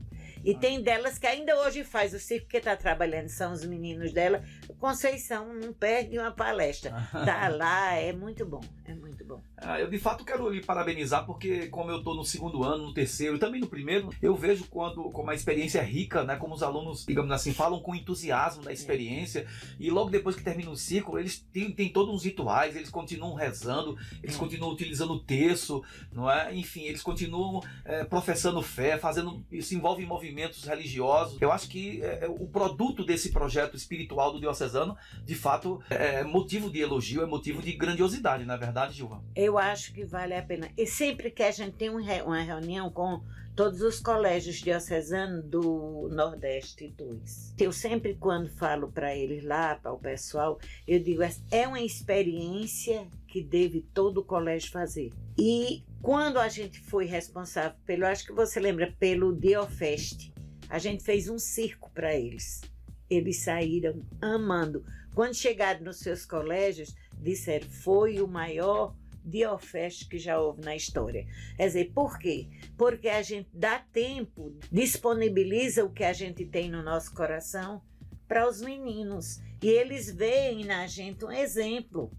E 0.42 0.54
tem 0.54 0.82
delas 0.82 1.18
que 1.18 1.26
ainda 1.26 1.54
hoje 1.60 1.84
faz 1.84 2.14
o 2.14 2.18
circo 2.18 2.48
que 2.48 2.56
está 2.56 2.74
trabalhando, 2.74 3.28
são 3.28 3.52
os 3.52 3.64
meninos 3.64 4.12
dela. 4.12 4.42
Conceição 4.78 5.52
não 5.52 5.72
perde 5.72 6.18
uma 6.18 6.30
palestra. 6.32 6.90
Tá 7.30 7.48
lá, 7.48 7.94
é 7.94 8.12
muito 8.12 8.46
bom, 8.46 8.60
é 8.86 8.94
muito 8.94 9.09
bom. 9.30 9.42
Ah, 9.56 9.80
eu 9.80 9.88
de 9.88 9.98
fato 9.98 10.24
quero 10.24 10.48
lhe 10.50 10.62
parabenizar 10.62 11.24
porque 11.24 11.68
como 11.68 11.90
eu 11.90 11.98
estou 11.98 12.14
no 12.14 12.24
segundo 12.24 12.62
ano, 12.64 12.86
no 12.86 12.94
terceiro 12.94 13.36
e 13.36 13.38
também 13.38 13.60
no 13.60 13.66
primeiro, 13.66 14.10
eu 14.20 14.34
vejo 14.34 14.66
quando 14.68 15.10
como 15.10 15.30
a 15.30 15.34
experiência 15.34 15.78
é 15.78 15.84
rica, 15.84 16.24
né? 16.24 16.36
Como 16.36 16.54
os 16.54 16.62
alunos, 16.62 17.04
digamos 17.06 17.30
assim, 17.30 17.52
falam 17.52 17.80
com 17.80 17.94
entusiasmo 17.94 18.62
da 18.62 18.72
experiência 18.72 19.40
é. 19.40 19.46
e 19.78 19.90
logo 19.90 20.10
depois 20.10 20.36
que 20.36 20.42
termina 20.42 20.70
o 20.70 20.76
ciclo, 20.76 21.18
eles 21.18 21.40
têm, 21.52 21.70
têm 21.72 21.92
todos 21.92 22.14
uns 22.14 22.24
rituais, 22.24 22.76
eles 22.76 22.90
continuam 22.90 23.34
rezando, 23.34 23.96
eles 24.22 24.36
é. 24.36 24.38
continuam 24.38 24.72
utilizando 24.72 25.12
o 25.12 25.20
terço, 25.20 25.82
não 26.12 26.30
é? 26.30 26.54
Enfim, 26.54 26.82
eles 26.82 27.02
continuam 27.02 27.62
é, 27.84 28.04
professando 28.04 28.60
fé, 28.62 28.98
fazendo, 28.98 29.44
se 29.60 29.74
envolvem 29.74 30.04
em 30.04 30.08
movimentos 30.08 30.64
religiosos. 30.64 31.40
Eu 31.40 31.52
acho 31.52 31.68
que 31.68 32.02
é, 32.02 32.24
é, 32.24 32.28
o 32.28 32.46
produto 32.46 33.04
desse 33.04 33.30
projeto 33.30 33.76
espiritual 33.76 34.32
do 34.32 34.40
diocesano, 34.40 34.96
de 35.24 35.34
fato, 35.34 35.80
é 35.88 36.24
motivo 36.24 36.70
de 36.70 36.80
elogio, 36.80 37.22
é 37.22 37.26
motivo 37.26 37.62
de 37.62 37.72
grandiosidade, 37.72 38.44
na 38.44 38.56
verdade, 38.56 38.94
Gilva. 38.94 39.19
Eu 39.34 39.58
acho 39.58 39.92
que 39.92 40.04
vale 40.04 40.34
a 40.34 40.42
pena. 40.42 40.70
E 40.76 40.86
sempre 40.86 41.30
que 41.30 41.42
a 41.42 41.50
gente 41.50 41.76
tem 41.76 41.90
uma 41.90 42.40
reunião 42.40 42.90
com 42.90 43.22
todos 43.54 43.82
os 43.82 44.00
colégios 44.00 44.56
diocesanos 44.56 45.44
do 45.44 46.08
Nordeste 46.10 46.88
2. 46.96 47.54
Eu 47.58 47.72
sempre, 47.72 48.14
quando 48.14 48.48
falo 48.48 48.90
para 48.90 49.14
eles 49.14 49.44
lá, 49.44 49.74
para 49.74 49.92
o 49.92 49.98
pessoal, 49.98 50.58
eu 50.86 50.98
digo: 50.98 51.22
é 51.50 51.68
uma 51.68 51.80
experiência 51.80 53.06
que 53.28 53.42
deve 53.42 53.82
todo 53.92 54.18
o 54.18 54.24
colégio 54.24 54.70
fazer. 54.70 55.12
E 55.38 55.84
quando 56.00 56.38
a 56.38 56.48
gente 56.48 56.80
foi 56.80 57.04
responsável 57.04 57.78
pelo, 57.84 58.06
acho 58.06 58.26
que 58.26 58.32
você 58.32 58.58
lembra, 58.58 58.94
pelo 58.98 59.34
Diofest, 59.34 60.32
a 60.68 60.78
gente 60.78 61.04
fez 61.04 61.28
um 61.28 61.38
circo 61.38 61.90
para 61.92 62.14
eles. 62.14 62.62
Eles 63.10 63.42
saíram 63.42 64.02
amando. 64.22 64.84
Quando 65.14 65.34
chegaram 65.34 65.84
nos 65.84 65.98
seus 65.98 66.24
colégios, 66.24 66.94
disseram: 67.20 67.68
foi 67.68 68.20
o 68.20 68.26
maior 68.26 68.94
Diofest 69.24 70.08
que 70.08 70.18
já 70.18 70.40
houve 70.40 70.62
na 70.62 70.74
história. 70.74 71.26
Quer 71.56 71.66
dizer, 71.66 71.92
por 71.92 72.18
quê? 72.18 72.48
Porque 72.76 73.08
a 73.08 73.22
gente 73.22 73.48
dá 73.52 73.78
tempo, 73.92 74.56
disponibiliza 74.70 75.84
o 75.84 75.92
que 75.92 76.04
a 76.04 76.12
gente 76.12 76.44
tem 76.44 76.70
no 76.70 76.82
nosso 76.82 77.14
coração 77.14 77.82
para 78.26 78.48
os 78.48 78.60
meninos. 78.60 79.40
E 79.62 79.68
eles 79.68 80.10
veem 80.10 80.64
na 80.64 80.86
gente 80.86 81.24
um 81.24 81.32
exemplo. 81.32 82.10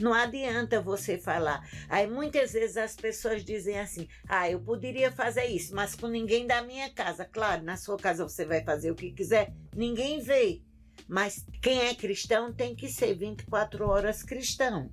Não 0.00 0.12
adianta 0.12 0.80
você 0.80 1.16
falar. 1.16 1.66
Aí 1.88 2.06
muitas 2.06 2.52
vezes 2.52 2.76
as 2.76 2.94
pessoas 2.94 3.42
dizem 3.42 3.78
assim: 3.78 4.08
ah, 4.28 4.50
eu 4.50 4.60
poderia 4.60 5.10
fazer 5.10 5.46
isso, 5.46 5.74
mas 5.74 5.94
com 5.94 6.06
ninguém 6.06 6.46
da 6.46 6.62
minha 6.62 6.90
casa. 6.90 7.24
Claro, 7.24 7.62
na 7.62 7.76
sua 7.76 7.96
casa 7.96 8.22
você 8.22 8.44
vai 8.44 8.62
fazer 8.62 8.90
o 8.90 8.94
que 8.94 9.10
quiser, 9.10 9.54
ninguém 9.74 10.20
vê. 10.20 10.62
Mas 11.08 11.46
quem 11.62 11.80
é 11.80 11.94
cristão 11.94 12.52
tem 12.52 12.74
que 12.74 12.88
ser 12.88 13.14
24 13.14 13.86
horas 13.88 14.22
cristão. 14.22 14.90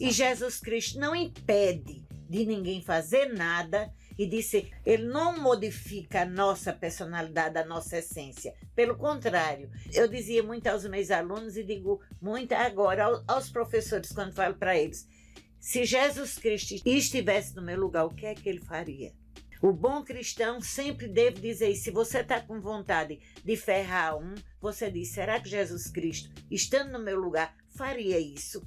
E 0.00 0.10
Jesus 0.10 0.58
Cristo 0.58 0.98
não 0.98 1.14
impede 1.14 2.04
de 2.28 2.46
ninguém 2.46 2.82
fazer 2.82 3.26
nada 3.32 3.92
e 4.18 4.26
disse, 4.26 4.72
ele 4.86 5.04
não 5.04 5.38
modifica 5.40 6.22
a 6.22 6.26
nossa 6.26 6.72
personalidade, 6.72 7.58
a 7.58 7.64
nossa 7.64 7.98
essência. 7.98 8.54
Pelo 8.74 8.96
contrário, 8.96 9.70
eu 9.92 10.08
dizia 10.08 10.42
muito 10.42 10.66
aos 10.68 10.84
meus 10.86 11.10
alunos 11.10 11.56
e 11.56 11.64
digo 11.64 12.00
muito 12.20 12.52
agora 12.52 13.22
aos 13.26 13.50
professores 13.50 14.12
quando 14.12 14.34
falo 14.34 14.54
para 14.54 14.76
eles: 14.76 15.06
se 15.58 15.84
Jesus 15.84 16.38
Cristo 16.38 16.74
estivesse 16.84 17.54
no 17.56 17.62
meu 17.62 17.78
lugar, 17.78 18.06
o 18.06 18.14
que 18.14 18.26
é 18.26 18.34
que 18.34 18.48
ele 18.48 18.60
faria? 18.60 19.12
O 19.60 19.72
bom 19.72 20.04
cristão 20.04 20.60
sempre 20.60 21.08
deve 21.08 21.40
dizer 21.40 21.70
isso. 21.70 21.84
Se 21.84 21.90
você 21.90 22.20
está 22.20 22.38
com 22.40 22.60
vontade 22.60 23.18
de 23.42 23.56
ferrar 23.56 24.18
um, 24.18 24.34
você 24.60 24.90
diz: 24.90 25.08
será 25.08 25.40
que 25.40 25.48
Jesus 25.48 25.86
Cristo, 25.86 26.30
estando 26.50 26.92
no 26.92 27.02
meu 27.02 27.18
lugar, 27.18 27.56
faria 27.70 28.20
isso? 28.20 28.62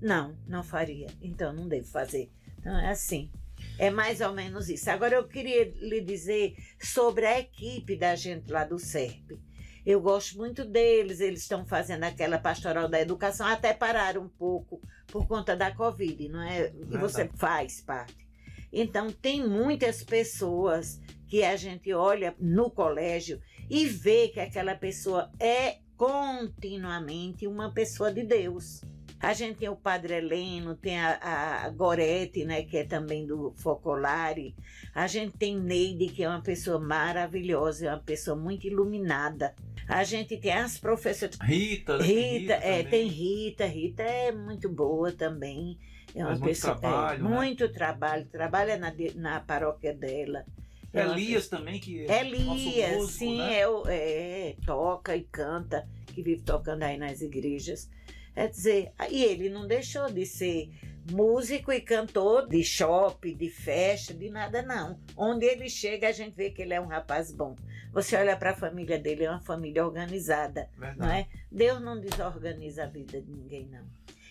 Não, 0.00 0.36
não 0.46 0.62
faria. 0.62 1.08
Então 1.20 1.52
não 1.52 1.68
devo 1.68 1.86
fazer. 1.86 2.30
Então 2.58 2.78
é 2.78 2.90
assim. 2.90 3.30
É 3.78 3.90
mais 3.90 4.20
ou 4.20 4.32
menos 4.32 4.68
isso. 4.68 4.90
Agora 4.90 5.16
eu 5.16 5.26
queria 5.26 5.72
lhe 5.80 6.00
dizer 6.00 6.56
sobre 6.80 7.26
a 7.26 7.38
equipe 7.38 7.96
da 7.96 8.14
gente 8.14 8.50
lá 8.50 8.64
do 8.64 8.78
SERP. 8.78 9.38
Eu 9.84 10.00
gosto 10.00 10.36
muito 10.36 10.64
deles, 10.64 11.20
eles 11.20 11.42
estão 11.42 11.64
fazendo 11.64 12.02
aquela 12.02 12.38
pastoral 12.38 12.88
da 12.88 13.00
educação, 13.00 13.46
até 13.46 13.72
pararam 13.72 14.22
um 14.22 14.28
pouco 14.28 14.80
por 15.06 15.28
conta 15.28 15.54
da 15.54 15.70
Covid, 15.70 16.28
não 16.28 16.42
é? 16.42 16.72
E 16.90 16.98
você 16.98 17.30
faz 17.36 17.80
parte. 17.82 18.26
Então, 18.72 19.12
tem 19.12 19.48
muitas 19.48 20.02
pessoas 20.02 21.00
que 21.28 21.44
a 21.44 21.56
gente 21.56 21.92
olha 21.92 22.34
no 22.38 22.68
colégio 22.68 23.40
e 23.70 23.86
vê 23.86 24.28
que 24.28 24.40
aquela 24.40 24.74
pessoa 24.74 25.30
é 25.38 25.78
continuamente 25.96 27.46
uma 27.46 27.72
pessoa 27.72 28.12
de 28.12 28.24
Deus. 28.24 28.82
A 29.20 29.32
gente 29.32 29.58
tem 29.58 29.68
o 29.68 29.76
Padre 29.76 30.14
Heleno, 30.14 30.74
tem 30.74 30.98
a, 31.00 31.64
a 31.64 31.70
Gorete, 31.70 32.44
né, 32.44 32.62
que 32.62 32.76
é 32.76 32.84
também 32.84 33.26
do 33.26 33.52
Focolare. 33.56 34.54
A 34.94 35.06
gente 35.06 35.36
tem 35.36 35.58
Neide, 35.58 36.08
que 36.08 36.22
é 36.22 36.28
uma 36.28 36.42
pessoa 36.42 36.78
maravilhosa, 36.78 37.86
é 37.86 37.90
uma 37.90 38.02
pessoa 38.02 38.36
muito 38.36 38.66
iluminada. 38.66 39.54
A 39.88 40.04
gente 40.04 40.36
tem 40.36 40.52
as 40.52 40.78
professoras. 40.78 41.38
Rita, 41.40 41.96
né? 41.96 42.04
Rita, 42.04 42.52
é, 42.54 42.82
tem 42.82 43.06
Rita. 43.06 43.66
Rita 43.66 44.02
é 44.02 44.32
muito 44.32 44.68
boa 44.68 45.12
também. 45.12 45.78
É 46.14 46.20
uma 46.20 46.28
Faz 46.28 46.40
muito 46.40 46.50
pessoa. 46.54 46.76
trabalho, 46.76 47.18
é, 47.18 47.22
né? 47.22 47.36
muito 47.36 47.72
trabalho, 47.72 48.26
trabalha 48.26 48.76
na, 48.78 48.92
na 49.14 49.40
paróquia 49.40 49.94
dela. 49.94 50.44
É 50.92 51.02
Elias 51.02 51.48
também, 51.48 51.78
que 51.78 52.06
é 52.06 52.20
Elias, 52.20 52.96
músico, 52.96 53.18
sim, 53.18 53.38
né? 53.38 53.60
é, 53.60 54.48
é, 54.48 54.56
toca 54.64 55.14
e 55.14 55.22
canta, 55.24 55.86
que 56.06 56.22
vive 56.22 56.42
tocando 56.42 56.82
aí 56.84 56.96
nas 56.96 57.20
igrejas. 57.20 57.90
É 58.36 58.46
dizer, 58.46 58.92
e 59.10 59.24
ele 59.24 59.48
não 59.48 59.66
deixou 59.66 60.10
de 60.10 60.26
ser 60.26 60.70
músico 61.10 61.72
e 61.72 61.80
cantor 61.80 62.46
de 62.48 62.62
shopping, 62.62 63.34
de 63.34 63.48
festa, 63.48 64.12
de 64.12 64.28
nada 64.28 64.62
não. 64.62 65.00
Onde 65.16 65.46
ele 65.46 65.68
chega, 65.70 66.08
a 66.08 66.12
gente 66.12 66.34
vê 66.34 66.50
que 66.50 66.62
ele 66.62 66.74
é 66.74 66.80
um 66.80 66.86
rapaz 66.86 67.32
bom. 67.32 67.56
Você 67.92 68.14
olha 68.14 68.36
para 68.36 68.50
a 68.50 68.56
família 68.56 68.98
dele, 68.98 69.24
é 69.24 69.30
uma 69.30 69.40
família 69.40 69.86
organizada, 69.86 70.68
Verdade. 70.78 70.98
não 70.98 71.10
é? 71.10 71.26
Deus 71.50 71.80
não 71.80 71.98
desorganiza 71.98 72.84
a 72.84 72.86
vida 72.86 73.20
de 73.22 73.32
ninguém, 73.32 73.66
não. 73.68 73.86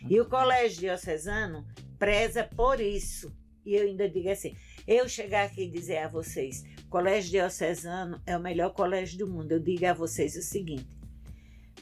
E 0.08 0.20
o 0.20 0.26
Colégio 0.26 0.82
Diocesano 0.82 1.66
preza 1.98 2.44
por 2.44 2.80
isso. 2.80 3.36
E 3.66 3.74
eu 3.74 3.88
ainda 3.88 4.08
digo 4.08 4.30
assim: 4.30 4.56
eu 4.88 5.10
chegar 5.10 5.46
aqui 5.46 5.64
e 5.64 5.70
dizer 5.70 5.98
a 5.98 6.08
vocês, 6.08 6.64
Colégio 6.90 7.32
Diocesano 7.32 8.22
é 8.26 8.38
o 8.38 8.40
melhor 8.40 8.72
colégio 8.72 9.18
do 9.18 9.28
mundo. 9.28 9.54
Eu 9.54 9.60
digo 9.60 9.86
a 9.88 9.94
vocês 9.94 10.36
o 10.36 10.42
seguinte: 10.44 10.88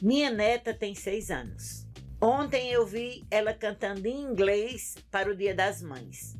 minha 0.00 0.30
neta 0.30 0.72
tem 0.72 0.94
seis 0.94 1.30
anos. 1.30 1.86
Ontem 2.20 2.70
eu 2.70 2.86
vi 2.86 3.24
ela 3.30 3.52
cantando 3.52 4.06
em 4.06 4.22
inglês 4.22 4.94
para 5.10 5.30
o 5.30 5.36
Dia 5.36 5.54
das 5.54 5.82
Mães, 5.82 6.36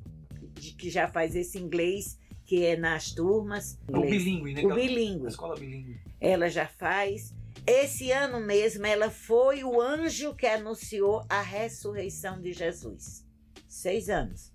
de- 0.54 0.73
que 0.73 0.88
já 0.88 1.09
faz 1.09 1.35
esse 1.37 1.59
inglês 1.59 2.19
que 2.45 2.64
é 2.64 2.76
nas 2.76 3.11
turmas. 3.12 3.78
O 3.88 4.00
bilíngue, 4.00 4.54
né? 4.54 4.62
O 4.62 4.73
A 4.73 4.75
bilíngue 4.75 5.26
escola 5.28 5.54
bilíngue. 5.59 6.00
ela 6.21 6.49
já 6.49 6.66
faz. 6.66 7.35
Esse 7.66 8.11
ano 8.12 8.40
mesmo, 8.40 8.85
ela 8.87 9.11
foi 9.11 9.64
o 9.64 9.81
anjo 9.81 10.35
que 10.35 10.47
anunciou 10.47 11.25
a 11.28 11.40
ressurreição 11.40 12.40
de 12.40 12.52
Jesus. 12.52 13.25
Seis 13.69 14.09
anos. 14.11 14.52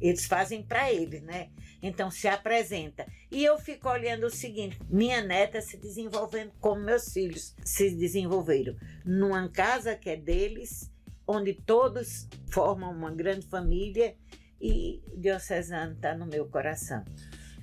Eles 0.00 0.26
fazem 0.26 0.62
para 0.62 0.92
ele, 0.92 1.20
né? 1.20 1.50
Então 1.82 2.10
se 2.10 2.28
apresenta. 2.28 3.06
E 3.30 3.44
eu 3.44 3.58
fico 3.58 3.88
olhando 3.88 4.26
o 4.26 4.30
seguinte: 4.30 4.78
minha 4.88 5.22
neta 5.22 5.60
se 5.60 5.76
desenvolvendo 5.76 6.52
como 6.60 6.80
meus 6.80 7.12
filhos 7.12 7.54
se 7.64 7.90
desenvolveram. 7.90 8.76
Numa 9.04 9.48
casa 9.48 9.96
que 9.96 10.10
é 10.10 10.16
deles, 10.16 10.90
onde 11.26 11.54
todos 11.54 12.28
formam 12.50 12.90
uma 12.90 13.10
grande 13.10 13.46
família 13.46 14.16
e 14.60 15.02
diocesano 15.16 15.94
está 15.94 16.14
no 16.14 16.26
meu 16.26 16.46
coração. 16.48 17.04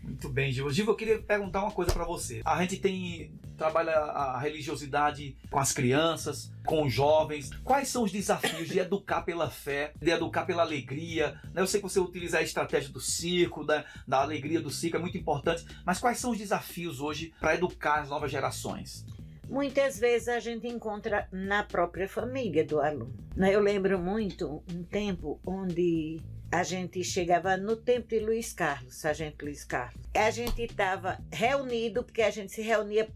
Muito 0.07 0.29
bem, 0.29 0.51
Gil. 0.51 0.69
Gil, 0.71 0.87
eu 0.87 0.95
queria 0.95 1.21
perguntar 1.21 1.61
uma 1.61 1.71
coisa 1.71 1.91
para 1.91 2.05
você. 2.05 2.41
A 2.45 2.61
gente 2.61 2.77
tem 2.77 3.31
trabalha 3.57 3.91
a 3.91 4.39
religiosidade 4.39 5.35
com 5.49 5.59
as 5.59 5.73
crianças, 5.73 6.51
com 6.65 6.83
os 6.85 6.93
jovens. 6.93 7.49
Quais 7.63 7.87
são 7.89 8.03
os 8.03 8.11
desafios 8.11 8.69
de 8.69 8.79
educar 8.79 9.23
pela 9.23 9.49
fé, 9.49 9.93
de 9.99 10.11
educar 10.11 10.45
pela 10.45 10.61
alegria? 10.61 11.39
né? 11.53 11.61
Eu 11.61 11.67
sei 11.67 11.81
que 11.81 11.89
você 11.89 11.99
utiliza 11.99 12.37
a 12.37 12.43
estratégia 12.43 12.89
do 12.91 13.01
circo, 13.01 13.65
da, 13.65 13.83
da 14.07 14.21
alegria 14.21 14.61
do 14.61 14.69
circo, 14.69 14.97
é 14.97 14.99
muito 14.99 15.17
importante. 15.17 15.65
Mas 15.83 15.99
quais 15.99 16.19
são 16.19 16.31
os 16.31 16.37
desafios 16.37 17.01
hoje 17.01 17.33
para 17.39 17.55
educar 17.55 18.01
as 18.01 18.09
novas 18.09 18.31
gerações? 18.31 19.05
Muitas 19.49 19.97
vezes 19.97 20.27
a 20.27 20.39
gente 20.39 20.67
encontra 20.67 21.27
na 21.31 21.63
própria 21.63 22.07
família 22.07 22.63
do 22.65 22.79
aluno. 22.79 23.13
né? 23.35 23.53
Eu 23.55 23.61
lembro 23.61 23.97
muito 23.97 24.61
um 24.71 24.83
tempo 24.83 25.39
onde 25.45 26.21
a 26.51 26.63
gente 26.63 27.03
chegava 27.03 27.57
no 27.57 27.75
tempo 27.75 28.07
de 28.07 28.19
Luiz 28.19 28.53
Carlos, 28.53 28.95
Sargento 28.95 29.43
Luiz 29.43 29.63
Carlos. 29.65 30.01
A 30.15 30.31
gente 30.31 30.61
estava 30.61 31.19
reunido, 31.31 32.03
porque 32.03 32.21
a 32.21 32.29
gente 32.29 32.53
se 32.53 32.61
reunia, 32.61 33.09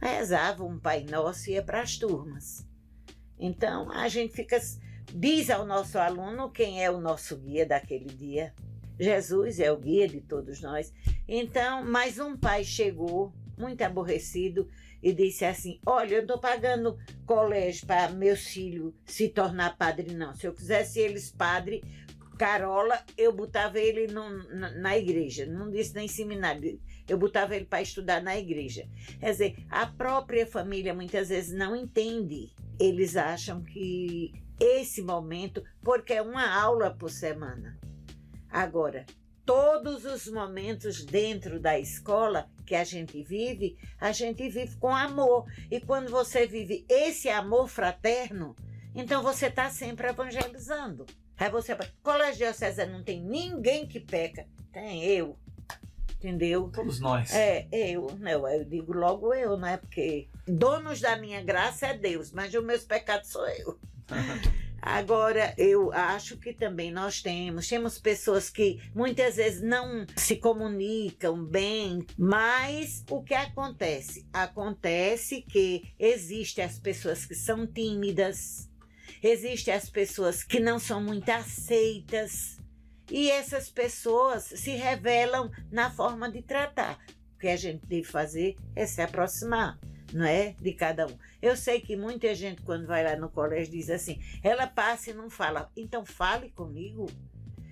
rezava 0.00 0.64
um 0.64 0.78
Pai 0.78 1.04
Nosso 1.04 1.50
e 1.50 1.54
ia 1.54 1.62
para 1.62 1.80
as 1.80 1.96
turmas. 1.96 2.64
Então 3.38 3.90
a 3.90 4.08
gente 4.08 4.34
fica, 4.34 4.58
diz 5.12 5.50
ao 5.50 5.66
nosso 5.66 5.98
aluno 5.98 6.50
quem 6.50 6.82
é 6.82 6.90
o 6.90 7.00
nosso 7.00 7.36
guia 7.36 7.66
daquele 7.66 8.06
dia. 8.06 8.54
Jesus 8.98 9.58
é 9.58 9.70
o 9.70 9.76
guia 9.76 10.08
de 10.08 10.20
todos 10.20 10.60
nós. 10.62 10.92
Então, 11.28 11.84
mais 11.84 12.18
um 12.18 12.36
pai 12.36 12.64
chegou, 12.64 13.32
muito 13.58 13.82
aborrecido, 13.82 14.68
e 15.02 15.12
disse 15.12 15.44
assim: 15.44 15.78
Olha, 15.84 16.14
eu 16.14 16.20
estou 16.22 16.38
pagando 16.38 16.98
colégio 17.26 17.86
para 17.86 18.08
meus 18.10 18.46
filhos 18.46 18.94
se 19.04 19.28
tornar 19.28 19.76
padre, 19.76 20.14
não. 20.14 20.34
Se 20.34 20.46
eu 20.46 20.54
quisesse 20.54 20.98
eles 20.98 21.30
padre, 21.30 21.82
Carola, 22.38 22.98
eu 23.16 23.32
botava 23.32 23.78
ele 23.78 24.06
no- 24.06 24.44
na, 24.54 24.70
na 24.72 24.98
igreja. 24.98 25.46
Não 25.46 25.70
disse 25.70 25.94
nem 25.94 26.06
seminário, 26.08 26.80
eu 27.08 27.16
botava 27.18 27.54
ele 27.56 27.64
para 27.64 27.82
estudar 27.82 28.22
na 28.22 28.36
igreja. 28.36 28.88
Quer 29.18 29.30
dizer, 29.32 29.56
a 29.70 29.86
própria 29.86 30.46
família 30.46 30.94
muitas 30.94 31.28
vezes 31.28 31.52
não 31.56 31.74
entende. 31.74 32.52
Eles 32.78 33.16
acham 33.16 33.62
que 33.62 34.32
esse 34.60 35.02
momento, 35.02 35.62
porque 35.82 36.14
é 36.14 36.22
uma 36.22 36.48
aula 36.60 36.90
por 36.90 37.10
semana. 37.10 37.78
Agora, 38.50 39.04
todos 39.44 40.04
os 40.04 40.26
momentos 40.28 41.04
dentro 41.04 41.60
da 41.60 41.78
escola 41.78 42.48
que 42.66 42.74
a 42.74 42.84
gente 42.84 43.22
vive, 43.22 43.76
a 44.00 44.12
gente 44.12 44.48
vive 44.48 44.76
com 44.76 44.94
amor. 44.94 45.46
E 45.70 45.80
quando 45.80 46.10
você 46.10 46.46
vive 46.46 46.84
esse 46.88 47.28
amor 47.28 47.68
fraterno, 47.68 48.56
então 48.96 49.22
você 49.22 49.46
está 49.46 49.70
sempre 49.70 50.08
evangelizando. 50.08 51.06
Aí 51.36 51.50
você 51.50 51.76
colégio 52.02 52.38
diocesano 52.38 52.94
não 52.94 53.04
tem 53.04 53.22
ninguém 53.22 53.86
que 53.86 54.00
peca. 54.00 54.46
Tem 54.72 55.04
eu. 55.04 55.38
Entendeu? 56.18 56.70
Todos 56.70 56.98
nós. 56.98 57.32
É, 57.34 57.68
eu, 57.70 58.06
não, 58.18 58.48
eu 58.48 58.64
digo 58.64 58.94
logo 58.94 59.34
eu, 59.34 59.56
não 59.58 59.68
é? 59.68 59.76
Porque 59.76 60.28
donos 60.46 60.98
da 61.00 61.16
minha 61.16 61.42
graça 61.42 61.88
é 61.88 61.94
Deus, 61.96 62.32
mas 62.32 62.54
os 62.54 62.64
meus 62.64 62.84
pecados 62.84 63.28
sou 63.28 63.46
eu. 63.46 63.78
Agora, 64.80 65.52
eu 65.58 65.92
acho 65.92 66.36
que 66.36 66.52
também 66.52 66.92
nós 66.92 67.20
temos, 67.20 67.66
temos 67.66 67.98
pessoas 67.98 68.48
que 68.48 68.80
muitas 68.94 69.34
vezes 69.34 69.60
não 69.60 70.06
se 70.16 70.36
comunicam 70.36 71.44
bem, 71.44 72.06
mas 72.16 73.04
o 73.10 73.20
que 73.20 73.34
acontece? 73.34 74.24
Acontece 74.32 75.42
que 75.42 75.92
existem 75.98 76.64
as 76.64 76.78
pessoas 76.78 77.26
que 77.26 77.34
são 77.34 77.66
tímidas, 77.66 78.70
existem 79.22 79.74
as 79.74 79.88
pessoas 79.88 80.42
que 80.42 80.60
não 80.60 80.78
são 80.78 81.00
muito 81.02 81.28
aceitas, 81.30 82.56
e 83.10 83.30
essas 83.30 83.70
pessoas 83.70 84.42
se 84.44 84.72
revelam 84.72 85.50
na 85.70 85.90
forma 85.90 86.30
de 86.30 86.42
tratar. 86.42 86.98
O 87.34 87.38
que 87.38 87.48
a 87.48 87.56
gente 87.56 87.86
deve 87.86 88.04
fazer 88.04 88.56
é 88.74 88.84
se 88.86 89.00
aproximar, 89.00 89.78
não 90.12 90.24
é? 90.24 90.54
De 90.60 90.72
cada 90.72 91.06
um. 91.06 91.16
Eu 91.40 91.56
sei 91.56 91.80
que 91.80 91.96
muita 91.96 92.34
gente, 92.34 92.62
quando 92.62 92.86
vai 92.86 93.04
lá 93.04 93.14
no 93.14 93.28
colégio, 93.28 93.72
diz 93.72 93.90
assim: 93.90 94.20
ela 94.42 94.66
passa 94.66 95.10
e 95.10 95.14
não 95.14 95.30
fala. 95.30 95.70
Então, 95.76 96.04
fale 96.04 96.50
comigo. 96.50 97.06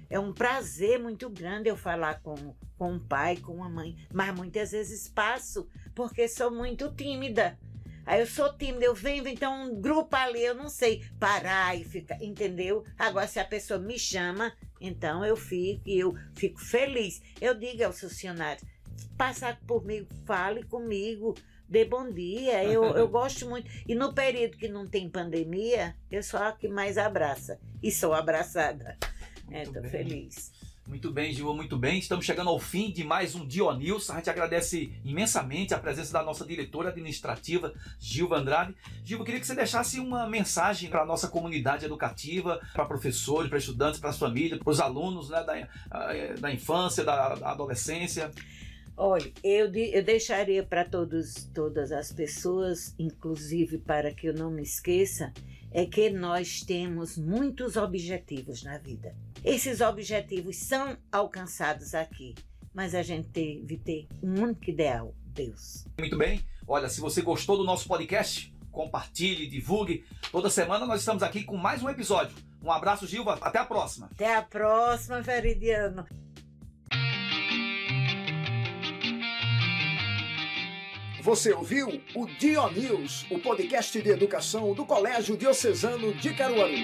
É 0.08 0.20
um 0.20 0.32
prazer 0.32 1.00
muito 1.00 1.28
grande 1.28 1.68
eu 1.68 1.76
falar 1.76 2.20
com, 2.20 2.54
com 2.78 2.92
um 2.92 3.00
pai, 3.00 3.36
com 3.38 3.54
uma 3.54 3.68
mãe, 3.68 3.96
mas 4.12 4.32
muitas 4.34 4.70
vezes 4.70 5.08
passo 5.08 5.66
porque 5.94 6.28
sou 6.28 6.50
muito 6.50 6.92
tímida. 6.92 7.58
Aí 8.06 8.20
eu 8.20 8.26
sou 8.26 8.52
tímida, 8.52 8.84
eu 8.84 8.94
venho, 8.94 9.26
então 9.26 9.64
um 9.64 9.80
grupo 9.80 10.14
ali, 10.14 10.44
eu 10.44 10.54
não 10.54 10.68
sei 10.68 11.04
parar 11.18 11.78
e 11.78 11.84
ficar, 11.84 12.22
entendeu? 12.22 12.84
Agora, 12.98 13.26
se 13.26 13.40
a 13.40 13.44
pessoa 13.44 13.78
me 13.80 13.98
chama, 13.98 14.52
então 14.80 15.24
eu 15.24 15.36
fico 15.36 15.82
e 15.86 15.98
eu 15.98 16.14
fico 16.34 16.60
feliz. 16.60 17.22
Eu 17.40 17.54
digo 17.54 17.84
aos 17.84 18.00
funcionários: 18.00 18.62
passar 19.16 19.58
por 19.66 19.84
mim, 19.84 20.06
fale 20.26 20.62
comigo, 20.64 21.34
dê 21.68 21.84
bom 21.84 22.10
dia. 22.10 22.62
Eu, 22.64 22.84
eu 22.96 23.08
gosto 23.08 23.48
muito. 23.48 23.70
E 23.88 23.94
no 23.94 24.12
período 24.12 24.56
que 24.56 24.68
não 24.68 24.86
tem 24.86 25.08
pandemia, 25.08 25.96
eu 26.10 26.22
sou 26.22 26.40
a 26.40 26.52
que 26.52 26.68
mais 26.68 26.98
abraça. 26.98 27.58
E 27.82 27.90
sou 27.90 28.12
abraçada. 28.12 28.98
É, 29.50 29.64
tô 29.64 29.80
bem. 29.80 29.90
feliz. 29.90 30.52
Muito 30.86 31.10
bem, 31.10 31.32
Gil, 31.32 31.54
muito 31.54 31.78
bem. 31.78 31.98
Estamos 31.98 32.26
chegando 32.26 32.50
ao 32.50 32.60
fim 32.60 32.90
de 32.90 33.02
mais 33.02 33.34
um 33.34 33.46
Dio 33.46 33.72
News. 33.72 34.10
A 34.10 34.16
gente 34.16 34.28
agradece 34.28 34.92
imensamente 35.02 35.72
a 35.72 35.78
presença 35.78 36.12
da 36.12 36.22
nossa 36.22 36.44
diretora 36.44 36.90
administrativa, 36.90 37.72
Gilva 37.98 38.36
Andrade. 38.36 38.74
Gilva, 39.02 39.24
queria 39.24 39.40
que 39.40 39.46
você 39.46 39.54
deixasse 39.54 39.98
uma 39.98 40.28
mensagem 40.28 40.90
para 40.90 41.00
a 41.00 41.06
nossa 41.06 41.26
comunidade 41.28 41.86
educativa, 41.86 42.60
para 42.74 42.84
professores, 42.84 43.48
para 43.48 43.56
estudantes, 43.56 43.98
para 43.98 44.10
as 44.10 44.18
famílias, 44.18 44.60
para 44.60 44.70
os 44.70 44.78
alunos 44.78 45.30
né, 45.30 45.42
da, 45.42 45.58
eh, 45.58 46.34
da 46.38 46.52
infância, 46.52 47.02
da, 47.02 47.34
da 47.34 47.50
adolescência. 47.50 48.30
Olha, 48.94 49.32
eu, 49.42 49.74
eu 49.74 50.04
deixaria 50.04 50.62
para 50.62 50.84
todas 50.84 51.92
as 51.92 52.12
pessoas, 52.12 52.94
inclusive 52.98 53.78
para 53.78 54.12
que 54.12 54.26
eu 54.26 54.34
não 54.34 54.50
me 54.50 54.62
esqueça, 54.62 55.32
é 55.74 55.84
que 55.84 56.08
nós 56.08 56.62
temos 56.62 57.18
muitos 57.18 57.76
objetivos 57.76 58.62
na 58.62 58.78
vida. 58.78 59.12
Esses 59.44 59.80
objetivos 59.80 60.56
são 60.56 60.96
alcançados 61.10 61.96
aqui, 61.96 62.36
mas 62.72 62.94
a 62.94 63.02
gente 63.02 63.28
deve 63.28 63.76
ter 63.78 64.06
um 64.22 64.40
único 64.40 64.70
ideal: 64.70 65.12
Deus. 65.26 65.84
Muito 65.98 66.16
bem. 66.16 66.40
Olha, 66.66 66.88
se 66.88 67.00
você 67.00 67.20
gostou 67.20 67.58
do 67.58 67.64
nosso 67.64 67.88
podcast, 67.88 68.54
compartilhe, 68.70 69.48
divulgue. 69.48 70.04
Toda 70.30 70.48
semana 70.48 70.86
nós 70.86 71.00
estamos 71.00 71.24
aqui 71.24 71.42
com 71.42 71.56
mais 71.56 71.82
um 71.82 71.90
episódio. 71.90 72.36
Um 72.62 72.70
abraço, 72.70 73.06
Gilva. 73.06 73.36
Até 73.40 73.58
a 73.58 73.64
próxima. 73.64 74.08
Até 74.12 74.36
a 74.36 74.42
próxima, 74.42 75.20
Veridiano. 75.20 76.06
Você 81.24 81.54
ouviu 81.54 82.02
o 82.14 82.26
Dio 82.26 82.70
News, 82.70 83.24
o 83.30 83.38
podcast 83.38 84.02
de 84.02 84.10
educação 84.10 84.74
do 84.74 84.84
Colégio 84.84 85.38
Diocesano 85.38 86.12
de 86.12 86.34
Caruaru. 86.34 86.74